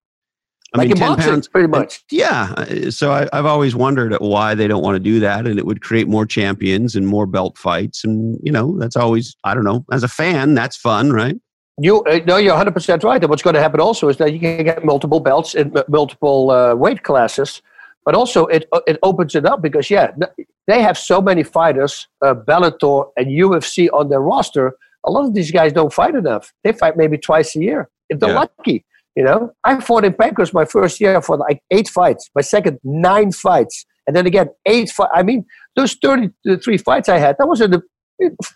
[0.75, 2.05] I like mean, 10 boxing, pounds, pretty much.
[2.11, 2.53] Yeah.
[2.57, 5.47] Uh, so I, have always wondered why they don't want to do that.
[5.47, 8.05] And it would create more champions and more belt fights.
[8.05, 11.37] And, you know, that's always, I don't know, as a fan, that's fun, right?
[11.79, 13.21] You uh, no, you're 100 percent right.
[13.21, 16.51] And what's going to happen also is that you can get multiple belts in multiple
[16.51, 17.61] uh, weight classes,
[18.05, 20.13] but also it uh, it opens it up because yeah,
[20.67, 24.73] they have so many fighters, uh, Bellator and UFC on their roster.
[25.05, 26.53] A lot of these guys don't fight enough.
[26.65, 28.47] They fight maybe twice a year if they're yeah.
[28.57, 28.85] lucky.
[29.17, 32.29] You know, I fought in Pancrase my first year for like eight fights.
[32.35, 34.91] My second, nine fights, and then again eight.
[34.91, 37.83] Fi- I mean, those thirty-three fights I had, that was in the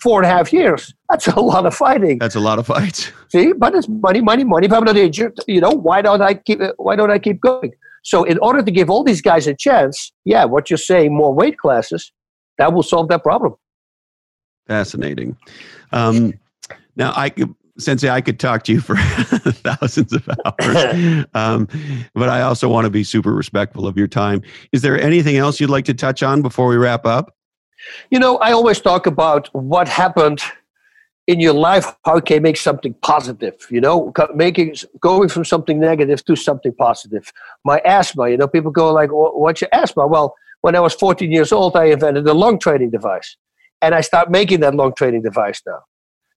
[0.03, 0.95] four and a half years.
[1.09, 2.19] That's a lot of fighting.
[2.19, 3.11] That's a lot of fights.
[3.33, 4.67] See, but it's money, money, money.
[4.67, 6.61] If I'm not injured, you know, why don't I keep?
[6.77, 7.73] Why don't I keep going?
[8.03, 11.35] So, in order to give all these guys a chance, yeah, what you're saying, more
[11.35, 12.13] weight classes,
[12.59, 13.55] that will solve that problem.
[14.67, 15.37] Fascinating.
[15.93, 16.35] Um,
[16.97, 17.33] now, I
[17.79, 21.69] Sensei, I could talk to you for thousands of hours, um,
[22.15, 24.43] but I also want to be super respectful of your time.
[24.73, 27.37] Is there anything else you'd like to touch on before we wrap up?
[28.11, 30.43] You know, I always talk about what happened
[31.27, 35.79] in your life, how you can make something positive, you know, making, going from something
[35.79, 37.33] negative to something positive.
[37.65, 40.07] My asthma, you know, people go like, what's your asthma?
[40.07, 43.37] Well, when I was 14 years old, I invented a lung training device.
[43.83, 45.81] And I start making that lung training device now.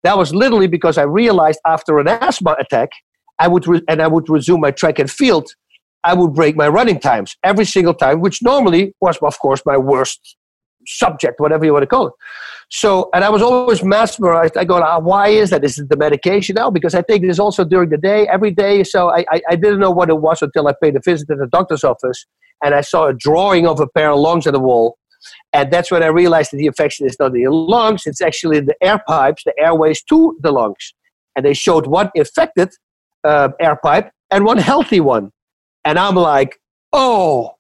[0.03, 2.89] That was literally because I realized after an asthma attack,
[3.39, 5.49] I would re- and I would resume my track and field,
[6.03, 9.77] I would break my running times every single time, which normally was, of course, my
[9.77, 10.35] worst
[10.85, 12.13] subject, whatever you want to call it.
[12.69, 14.57] So, and I was always mesmerized.
[14.57, 15.63] I go, ah, why is that?
[15.63, 16.69] Is it the medication now?
[16.69, 18.83] Because I take this also during the day, every day.
[18.83, 21.37] So I, I, I, didn't know what it was until I paid a visit at
[21.37, 22.25] the doctor's office
[22.63, 24.97] and I saw a drawing of a pair of lungs on the wall.
[25.53, 28.57] And that's when I realized that the infection is not in the lungs, it's actually
[28.57, 30.93] in the air pipes, the airways to the lungs.
[31.35, 32.71] And they showed one infected
[33.23, 35.31] uh, air pipe and one healthy one.
[35.85, 36.59] And I'm like,
[36.91, 37.55] oh,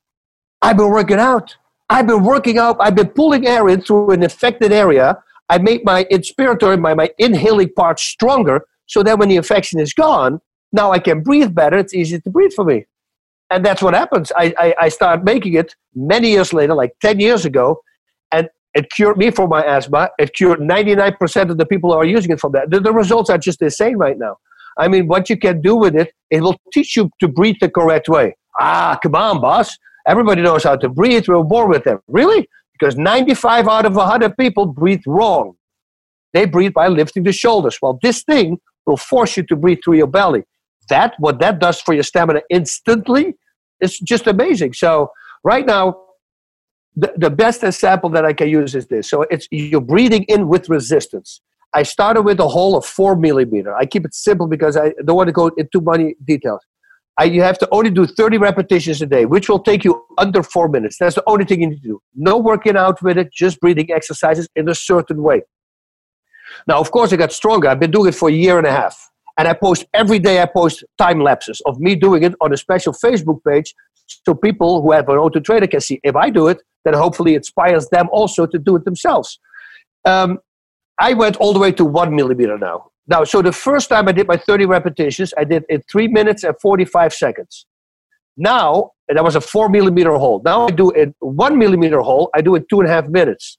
[0.61, 1.55] I've been working out.
[1.89, 2.77] I've been working out.
[2.79, 5.17] I've been pulling air in through an infected area.
[5.49, 9.93] I made my inspiratory, my, my inhaling part stronger so that when the infection is
[9.93, 10.39] gone,
[10.71, 11.77] now I can breathe better.
[11.77, 12.85] It's easier to breathe for me.
[13.53, 14.31] And that's what happens.
[14.35, 17.81] I, I, I started making it many years later, like 10 years ago,
[18.31, 20.09] and it cured me for my asthma.
[20.17, 22.71] It cured 99% of the people who are using it from that.
[22.71, 24.37] The, the results are just insane right now.
[24.79, 27.69] I mean, what you can do with it, it will teach you to breathe the
[27.69, 28.35] correct way.
[28.59, 29.77] Ah, come on, Bas.
[30.07, 31.27] Everybody knows how to breathe.
[31.27, 31.99] We're born with them.
[32.07, 32.49] Really?
[32.71, 35.53] Because 95 out of 100 people breathe wrong.
[36.33, 37.77] They breathe by lifting the shoulders.
[37.83, 40.43] Well, this thing will force you to breathe through your belly.
[40.89, 43.35] That, what that does for your stamina instantly,
[43.83, 44.73] is just amazing.
[44.73, 45.11] So,
[45.43, 45.99] right now,
[46.95, 49.09] the, the best example that I can use is this.
[49.09, 51.41] So, it's you're breathing in with resistance.
[51.73, 53.75] I started with a hole of four millimeter.
[53.75, 56.61] I keep it simple because I don't want to go into many details.
[57.17, 60.41] I, you have to only do 30 repetitions a day, which will take you under
[60.41, 60.97] four minutes.
[60.99, 62.01] That's the only thing you need to do.
[62.15, 65.43] No working out with it, just breathing exercises in a certain way.
[66.67, 67.67] Now, of course, I got stronger.
[67.67, 69.11] I've been doing it for a year and a half.
[69.37, 72.57] And I post every day, I post time lapses of me doing it on a
[72.57, 73.73] special Facebook page
[74.07, 77.33] so people who have an O2 trainer can see if I do it, then hopefully
[77.33, 79.39] it inspires them also to do it themselves.
[80.05, 80.39] Um,
[80.99, 82.91] I went all the way to one millimeter now.
[83.07, 86.43] Now, so the first time I did my 30 repetitions, I did in three minutes
[86.43, 87.65] and 45 seconds.
[88.37, 90.41] Now, that was a four millimeter hole.
[90.43, 93.57] Now I do in one millimeter hole, I do it two and a half minutes.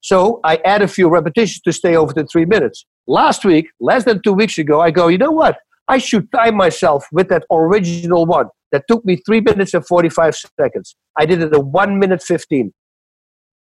[0.00, 2.86] So I add a few repetitions to stay over the three minutes.
[3.06, 5.58] Last week, less than two weeks ago, I go, you know what?
[5.88, 10.36] I should time myself with that original one that took me three minutes and 45
[10.60, 10.96] seconds.
[11.16, 12.72] I did it in one minute 15.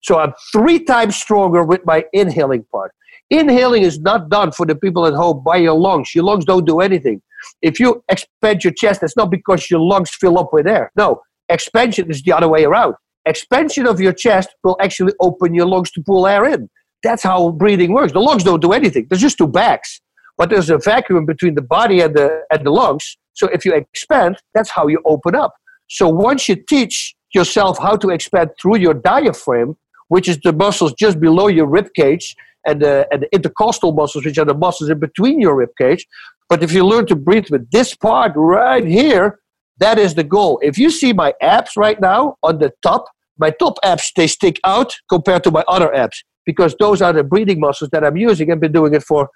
[0.02, 2.92] So I'm three times stronger with my inhaling part.
[3.30, 6.14] Inhaling is not done for the people at home by your lungs.
[6.14, 7.22] Your lungs don't do anything.
[7.62, 10.92] If you expand your chest, that's not because your lungs fill up with air.
[10.96, 12.96] No, expansion is the other way around.
[13.26, 16.70] Expansion of your chest will actually open your lungs to pull air in.
[17.06, 18.14] That's how breathing works.
[18.14, 19.06] The lungs don't do anything.
[19.08, 20.02] There's just two bags.
[20.40, 23.16] But there's a vacuum between the body and the, and the lungs.
[23.34, 25.54] So if you expand, that's how you open up.
[25.88, 29.78] So once you teach yourself how to expand through your diaphragm,
[30.08, 32.36] which is the muscles just below your rib cage,
[32.66, 36.08] and the, and the intercostal muscles, which are the muscles in between your rib cage.
[36.50, 39.40] But if you learn to breathe with this part right here,
[39.78, 40.60] that is the goal.
[40.64, 43.06] If you see my abs right now on the top,
[43.38, 47.24] my top abs, they stick out compared to my other abs because those are the
[47.24, 48.52] breathing muscles that I'm using.
[48.52, 49.30] I've been doing it for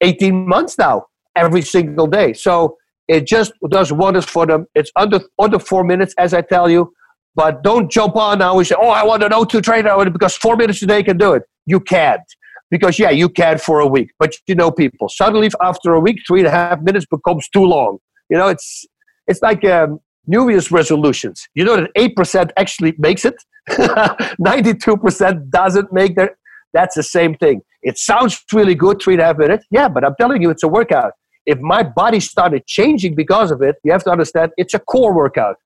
[0.00, 2.32] 18 months now, every single day.
[2.32, 2.76] So
[3.08, 4.66] it just does wonders for them.
[4.74, 6.92] It's under, under four minutes, as I tell you.
[7.34, 10.56] But don't jump on now and say, oh, I want an O2 trainer because four
[10.56, 11.42] minutes a day can do it.
[11.66, 12.22] You can't
[12.70, 16.18] because yeah you can for a week but you know people suddenly after a week
[16.26, 17.98] three and a half minutes becomes too long
[18.28, 18.86] you know it's
[19.26, 23.34] it's like um, new year's resolutions you know that 8% actually makes it
[23.68, 26.32] 92% doesn't make that
[26.72, 30.04] that's the same thing it sounds really good three and a half minutes yeah but
[30.04, 31.12] i'm telling you it's a workout
[31.46, 35.14] if my body started changing because of it you have to understand it's a core
[35.14, 35.56] workout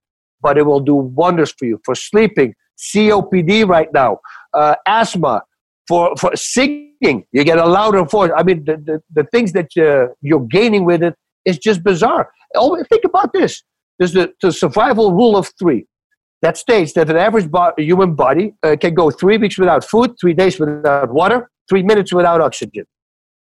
[0.41, 4.19] but it will do wonders for you for sleeping copd right now
[4.53, 5.41] uh, asthma
[5.87, 7.25] for, for singing.
[7.31, 8.31] You get a louder voice.
[8.35, 12.31] I mean, the, the, the things that uh, you're gaining with it is just bizarre.
[12.55, 13.63] Oh, think about this.
[13.99, 15.85] There's the, the survival rule of three
[16.45, 20.15] that states that an average bo- human body uh, can go three weeks without food,
[20.21, 22.85] three days without water, three minutes without oxygen.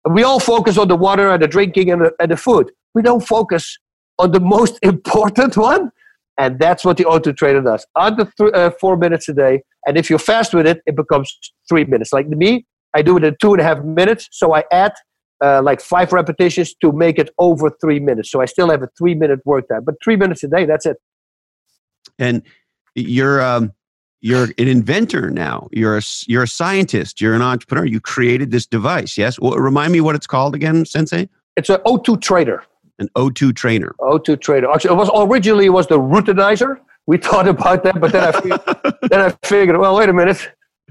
[0.06, 2.72] And we all focus on the water and the drinking and the, and the food.
[2.94, 3.78] We don't focus
[4.18, 5.90] on the most important one,
[6.38, 7.86] and that's what the O2 trainer does.
[7.94, 11.28] Under th- uh, four minutes a day, and if you're fast with it, it becomes
[11.68, 12.10] three minutes.
[12.10, 14.94] Like me, I do it in two and a half minutes, so I add
[15.44, 18.30] uh, like five repetitions to make it over three minutes.
[18.30, 20.86] So I still have a three minute work time, but three minutes a day, that's
[20.86, 20.96] it.
[22.18, 22.42] And
[22.94, 23.72] you're um,
[24.20, 25.68] you're an inventor now.
[25.72, 27.20] You're a you're a scientist.
[27.20, 27.84] You're an entrepreneur.
[27.84, 29.18] You created this device.
[29.18, 29.38] Yes.
[29.38, 31.28] Well, remind me what it's called again, Sensei.
[31.56, 32.64] It's an O2 trainer.
[32.98, 33.94] An O2 trainer.
[34.00, 34.70] O2 trainer.
[34.70, 36.78] Actually, it was originally it was the routinizer.
[37.06, 38.60] We thought about that, but then I figured,
[39.10, 40.50] then I figured, well, wait a minute.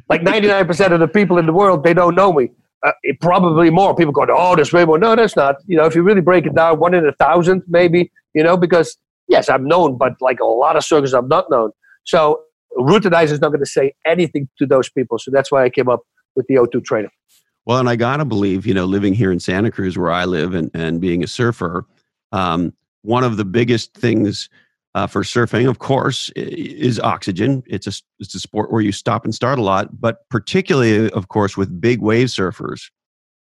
[0.10, 2.49] Like 99% of the people in the world, they don't know me.
[2.84, 2.91] Uh,
[3.22, 4.99] probably more people go, oh, there's way more.
[4.99, 5.56] No, that's not.
[5.66, 8.12] You know, if you really break it down, one in a thousand, maybe.
[8.34, 8.97] You know, because
[9.28, 11.72] yes, I'm known, but like a lot of circles, I'm not known.
[12.04, 12.41] So
[12.78, 15.18] Routinizer is not going to say anything to those people.
[15.20, 16.01] So that's why I came up
[16.36, 17.10] with the O2 trainer.
[17.66, 20.26] Well, and I got to believe, you know, living here in Santa Cruz where I
[20.26, 21.86] live and, and being a surfer,
[22.32, 22.74] um,
[23.04, 24.49] one of the biggest things
[24.95, 27.64] uh, for surfing, of course, is oxygen.
[27.68, 31.30] It's a, it's a sport where you stop and start a lot, but particularly, of
[31.30, 32.91] course, with big wave surfers,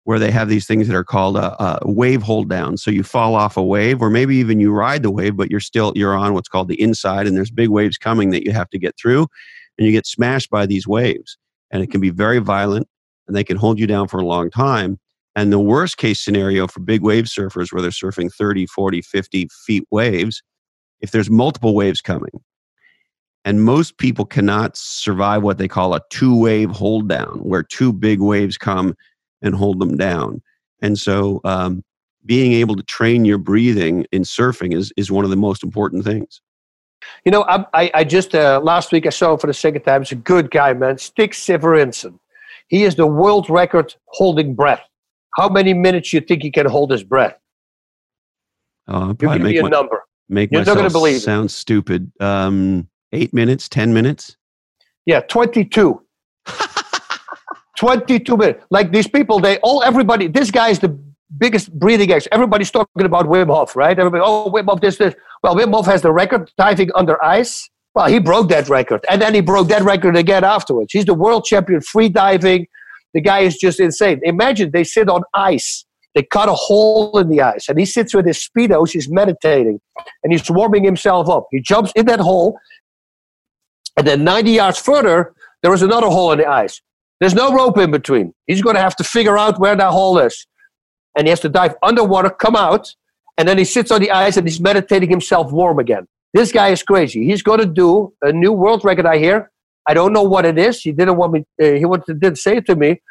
[0.06, 2.78] where they have these things that are called a, a, wave hold down.
[2.78, 5.60] So you fall off a wave, or maybe even you ride the wave, but you're
[5.60, 8.70] still you're on what's called the inside, and there's big waves coming that you have
[8.70, 9.28] to get through,
[9.78, 11.38] and you get smashed by these waves,
[11.72, 12.88] and it can be very violent,
[13.28, 15.00] and they can hold you down for a long time.
[15.36, 19.50] And the worst case scenario for big wave surfers, where they're surfing 30, 40, 50
[19.66, 20.42] feet waves,
[21.02, 22.32] if there's multiple waves coming,
[23.44, 27.92] and most people cannot survive what they call a two wave hold down, where two
[27.92, 28.96] big waves come
[29.46, 30.42] and hold them down.
[30.82, 31.84] And so, um,
[32.26, 36.04] being able to train your breathing in surfing is, is one of the most important
[36.04, 36.42] things.
[37.24, 40.02] You know, I, I just uh, last week I saw him for the second time.
[40.02, 40.98] He's a good guy, man.
[40.98, 42.18] Stig Severinsen.
[42.68, 44.82] He is the world record holding breath.
[45.36, 47.38] How many minutes you think he can hold his breath?
[48.88, 50.02] Uh, you give me a my, number.
[50.30, 51.54] Make You're myself not believe sound it.
[51.54, 52.12] stupid.
[52.20, 54.36] Um, eight minutes, ten minutes.
[55.06, 56.02] Yeah, twenty-two.
[57.78, 58.66] 22 minutes.
[58.70, 60.98] Like these people, they all, everybody, this guy is the
[61.38, 62.34] biggest breathing expert.
[62.34, 63.98] Everybody's talking about Wim Hof, right?
[63.98, 65.16] Everybody, oh, Wim Hof, this, this.
[65.44, 67.70] Well, Wim Hof has the record diving under ice.
[67.94, 69.06] Well, he broke that record.
[69.10, 70.92] And then he broke that record again afterwards.
[70.92, 72.68] He's the world champion free diving.
[73.14, 74.20] The guy is just insane.
[74.24, 75.86] Imagine they sit on ice.
[76.14, 77.70] They cut a hole in the ice.
[77.70, 78.92] And he sits with his Speedos.
[78.92, 79.80] He's meditating.
[80.24, 81.48] And he's warming himself up.
[81.52, 82.58] He jumps in that hole.
[83.98, 86.82] And then 90 yards further, there is another hole in the ice.
[87.20, 88.34] There's no rope in between.
[88.48, 90.46] He's going to have to figure out where that hole is.
[91.18, 92.94] And he has to dive underwater, come out,
[93.38, 96.08] and then he sits on the ice and he's meditating himself warm again.
[96.34, 97.26] This guy is crazy.
[97.26, 99.52] He's going to do a new world record, I hear.
[99.88, 100.82] I don't know what it is.
[100.82, 103.02] He didn't want me, uh, he wanted, didn't say it to me,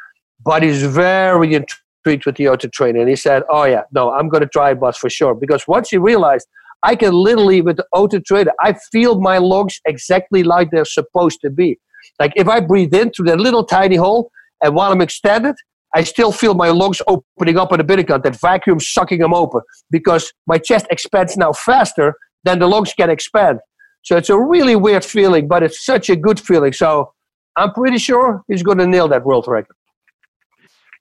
[0.45, 3.01] but he's very intrigued with the O2 trainer.
[3.01, 5.35] And he said, Oh, yeah, no, I'm going to try Bas for sure.
[5.35, 6.47] Because once he realized
[6.83, 11.41] I can literally, with the O2 trainer, I feel my lungs exactly like they're supposed
[11.43, 11.79] to be.
[12.19, 14.31] Like if I breathe in through that little tiny hole,
[14.63, 15.57] and while I'm extended,
[15.95, 19.33] I still feel my lungs opening up in the bit of that vacuum sucking them
[19.33, 23.61] open because my chest expands now faster than the lungs can expand.
[24.03, 26.73] So it's a really weird feeling, but it's such a good feeling.
[26.73, 27.13] So
[27.57, 29.77] I'm pretty sure he's going to nail that world record.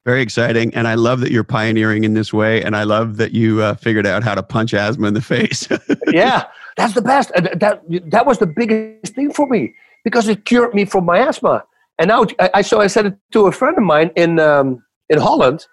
[0.05, 0.73] Very exciting.
[0.75, 2.61] And I love that you're pioneering in this way.
[2.61, 5.67] And I love that you uh, figured out how to punch asthma in the face.
[6.07, 6.45] yeah,
[6.77, 7.31] that's the best.
[7.33, 7.81] That,
[8.11, 9.73] that was the biggest thing for me
[10.03, 11.63] because it cured me from my asthma.
[11.99, 15.19] And now I, so I said it to a friend of mine in um, in
[15.19, 15.67] Holland,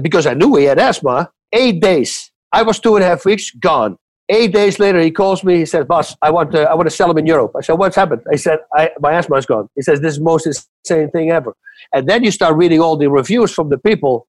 [0.00, 1.30] because I knew he had asthma.
[1.52, 2.30] Eight days.
[2.52, 3.96] I was two and a half weeks gone.
[4.28, 5.58] Eight days later, he calls me.
[5.58, 7.74] He says, "Bas, I want to I want to sell him in Europe." I said,
[7.74, 8.58] "What's happened?" He said,
[9.00, 11.54] "My asthma is gone." He says, "This is the most insane thing ever."
[11.94, 14.26] And then you start reading all the reviews from the people.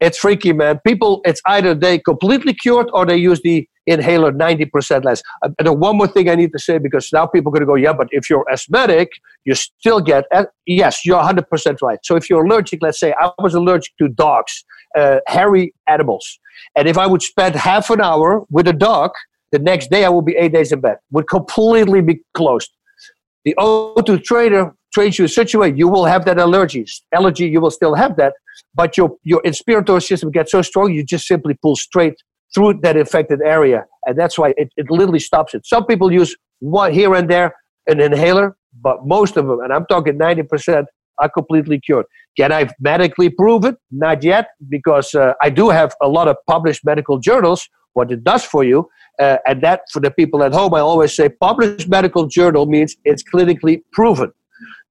[0.00, 0.80] It's freaky, man.
[0.86, 5.22] People, it's either they completely cured or they use the inhaler 90% less.
[5.42, 7.66] Uh, and one more thing I need to say because now people are going to
[7.66, 9.10] go, yeah, but if you're asthmatic,
[9.44, 10.24] you still get,
[10.66, 11.98] yes, you're 100% right.
[12.02, 14.64] So if you're allergic, let's say I was allergic to dogs,
[14.96, 16.38] uh, hairy animals,
[16.76, 19.12] and if I would spend half an hour with a dog,
[19.52, 22.70] the next day I will be eight days in bed, would completely be closed.
[23.44, 26.84] The O2 trainer trains you in such a way you will have that allergy.
[27.12, 28.32] Allergy, you will still have that,
[28.74, 32.16] but your your inspiratory system gets so strong you just simply pull straight
[32.56, 33.84] through that infected area.
[34.06, 35.66] And that's why it, it literally stops it.
[35.66, 37.54] Some people use one here and there,
[37.86, 40.86] an inhaler, but most of them, and I'm talking 90%,
[41.18, 42.06] are completely cured.
[42.38, 43.76] Can I medically prove it?
[43.90, 48.24] Not yet, because uh, I do have a lot of published medical journals, what it
[48.24, 48.88] does for you.
[49.18, 52.96] Uh, and that, for the people at home, I always say published medical journal means
[53.04, 54.32] it's clinically proven.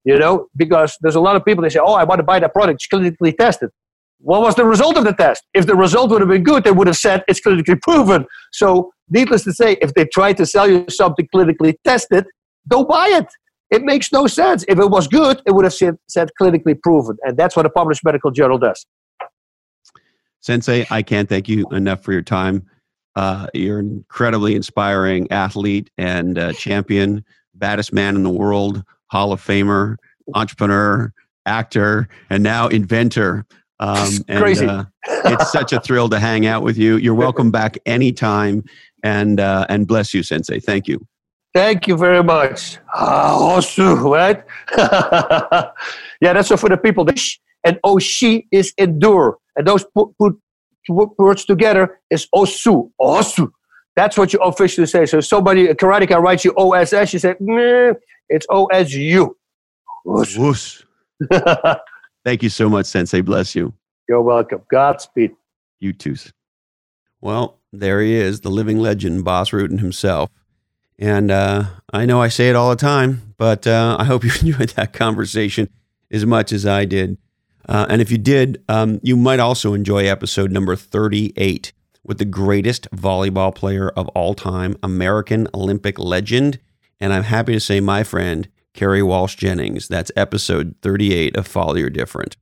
[0.03, 2.39] You know, because there's a lot of people they say, "Oh, I want to buy
[2.39, 2.75] that product.
[2.75, 3.71] It's clinically tested."
[4.19, 5.43] What was the result of the test?
[5.53, 8.25] If the result would have been good, they would have said it's clinically proven.
[8.51, 12.25] So, needless to say, if they try to sell you something clinically tested,
[12.67, 13.27] don't buy it.
[13.71, 14.63] It makes no sense.
[14.67, 17.17] If it was good, it would have said, said clinically proven.
[17.23, 18.85] And that's what a published medical journal does.
[20.39, 22.65] Sensei, I can't thank you enough for your time.
[23.15, 27.23] Uh, you're an incredibly inspiring athlete and uh, champion,
[27.55, 29.95] baddest man in the world, Hall of Famer,
[30.33, 31.11] entrepreneur,
[31.45, 33.45] actor, and now inventor.
[33.79, 34.65] Um, and, Crazy.
[34.65, 36.97] Uh, it's such a thrill to hang out with you.
[36.97, 38.63] You're welcome back anytime.
[39.03, 40.59] And uh, and bless you, Sensei.
[40.59, 41.05] Thank you.
[41.53, 42.79] Thank you very much.
[42.93, 44.43] Ah, right?
[44.77, 47.07] yeah, that's so for the people.
[47.63, 49.37] And Oshi is endure.
[49.55, 50.35] And those put, put
[50.89, 52.91] words together is Osu.
[52.99, 53.51] Osu.
[53.95, 55.05] That's what you officially say.
[55.05, 57.35] So somebody, a karateka writes you OSS, you say,
[58.27, 59.29] it's OSU.
[60.03, 60.83] Whoosh.
[62.25, 63.21] Thank you so much, Sensei.
[63.21, 63.71] Bless you.
[64.09, 64.63] You're welcome.
[64.69, 65.31] Godspeed.
[65.79, 66.15] You too.
[67.21, 70.29] Well, there he is, the living legend, Bas Rutten himself.
[70.97, 74.31] And uh, I know I say it all the time, but uh, I hope you
[74.41, 75.69] enjoyed that conversation
[76.11, 77.17] as much as I did.
[77.67, 81.73] Uh, and if you did, um, you might also enjoy episode number 38
[82.03, 86.59] with the greatest volleyball player of all time, American Olympic legend.
[86.99, 89.87] And I'm happy to say, my friend, Kerri Walsh Jennings.
[89.87, 92.37] That's episode 38 of Follow Your Different.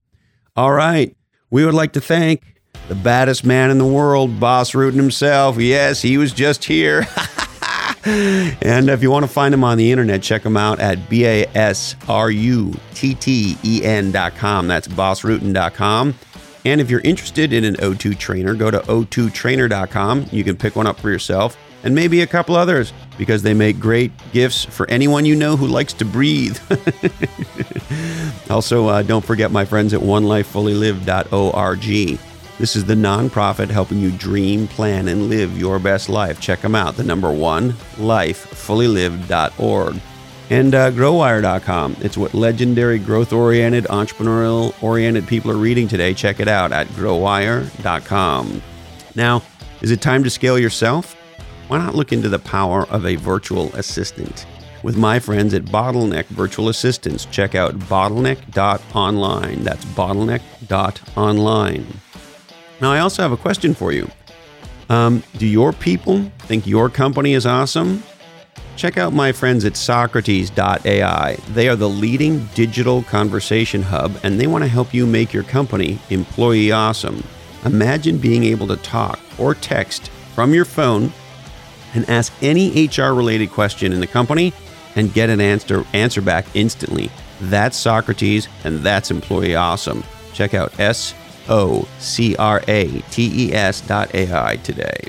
[0.55, 1.15] All right.
[1.49, 5.57] We would like to thank the baddest man in the world, Bas Rutten himself.
[5.59, 7.07] Yes, he was just here.
[8.05, 11.87] and if you want to find him on the internet, check him out at B-A-S-R-U-T-T-E-N.com.
[14.67, 16.15] That's basrutten.com.
[16.65, 20.25] And if you're interested in an O2 trainer, go to o2trainer.com.
[20.31, 23.77] You can pick one up for yourself and maybe a couple others because they make
[23.79, 26.57] great gifts for anyone you know who likes to breathe.
[28.49, 32.19] also, uh, don't forget my friends at onelifefullylive.org.
[32.59, 36.39] This is the nonprofit helping you dream, plan, and live your best life.
[36.39, 36.95] Check them out.
[36.95, 39.99] The number one, lifefullylive.org.
[40.49, 41.97] And uh, growwire.com.
[42.01, 46.13] It's what legendary, growth oriented, entrepreneurial oriented people are reading today.
[46.13, 48.61] Check it out at growwire.com.
[49.15, 49.41] Now,
[49.81, 51.15] is it time to scale yourself?
[51.67, 54.45] Why not look into the power of a virtual assistant?
[54.83, 59.63] With my friends at Bottleneck Virtual Assistants, check out bottleneck.online.
[59.63, 61.87] That's bottleneck.online.
[62.81, 64.09] Now, I also have a question for you.
[64.89, 68.03] Um, do your people think your company is awesome?
[68.75, 71.37] Check out my friends at Socrates.ai.
[71.49, 75.43] They are the leading digital conversation hub and they want to help you make your
[75.43, 77.23] company employee awesome.
[77.65, 81.13] Imagine being able to talk or text from your phone
[81.93, 84.53] and ask any HR related question in the company
[84.95, 87.09] and get an answer, answer back instantly.
[87.41, 90.03] That's Socrates and that's employee awesome.
[90.33, 91.13] Check out S
[91.49, 95.07] O C R A T E S dot AI today.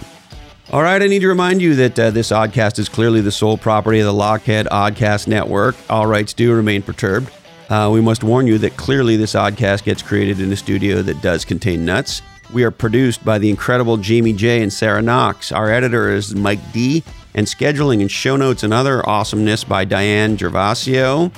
[0.72, 3.58] All right, I need to remind you that uh, this oddcast is clearly the sole
[3.58, 5.76] property of the Lochhead Oddcast Network.
[5.88, 7.30] All rights do remain perturbed.
[7.68, 11.20] Uh, we must warn you that clearly this oddcast gets created in a studio that
[11.22, 12.22] does contain nuts.
[12.54, 15.50] We are produced by the incredible Jamie J and Sarah Knox.
[15.50, 17.02] Our editor is Mike D,
[17.34, 21.32] and scheduling and show notes and other awesomeness by Diane Gervasio.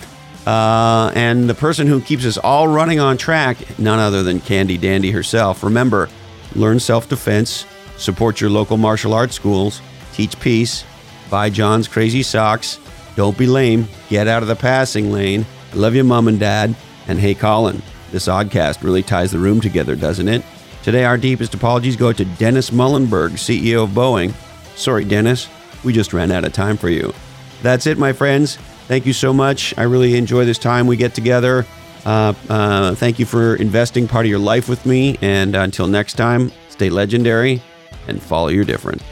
[0.46, 4.76] Uh, and the person who keeps us all running on track, none other than Candy
[4.76, 5.64] Dandy herself.
[5.64, 6.10] Remember,
[6.54, 7.64] learn self defense,
[7.96, 9.80] support your local martial arts schools,
[10.12, 10.84] teach peace,
[11.30, 12.78] buy John's crazy socks,
[13.14, 15.46] don't be lame, get out of the passing lane.
[15.72, 16.76] I love you, mom and dad.
[17.08, 17.80] And hey, Colin,
[18.12, 20.44] this oddcast really ties the room together, doesn't it?
[20.86, 24.32] Today, our deepest apologies go to Dennis Muilenburg, CEO of Boeing.
[24.76, 25.48] Sorry, Dennis,
[25.82, 27.12] we just ran out of time for you.
[27.60, 28.54] That's it, my friends.
[28.86, 29.76] Thank you so much.
[29.76, 31.66] I really enjoy this time we get together.
[32.04, 35.18] Uh, uh, thank you for investing part of your life with me.
[35.22, 37.60] And until next time, stay legendary
[38.06, 39.02] and follow your different.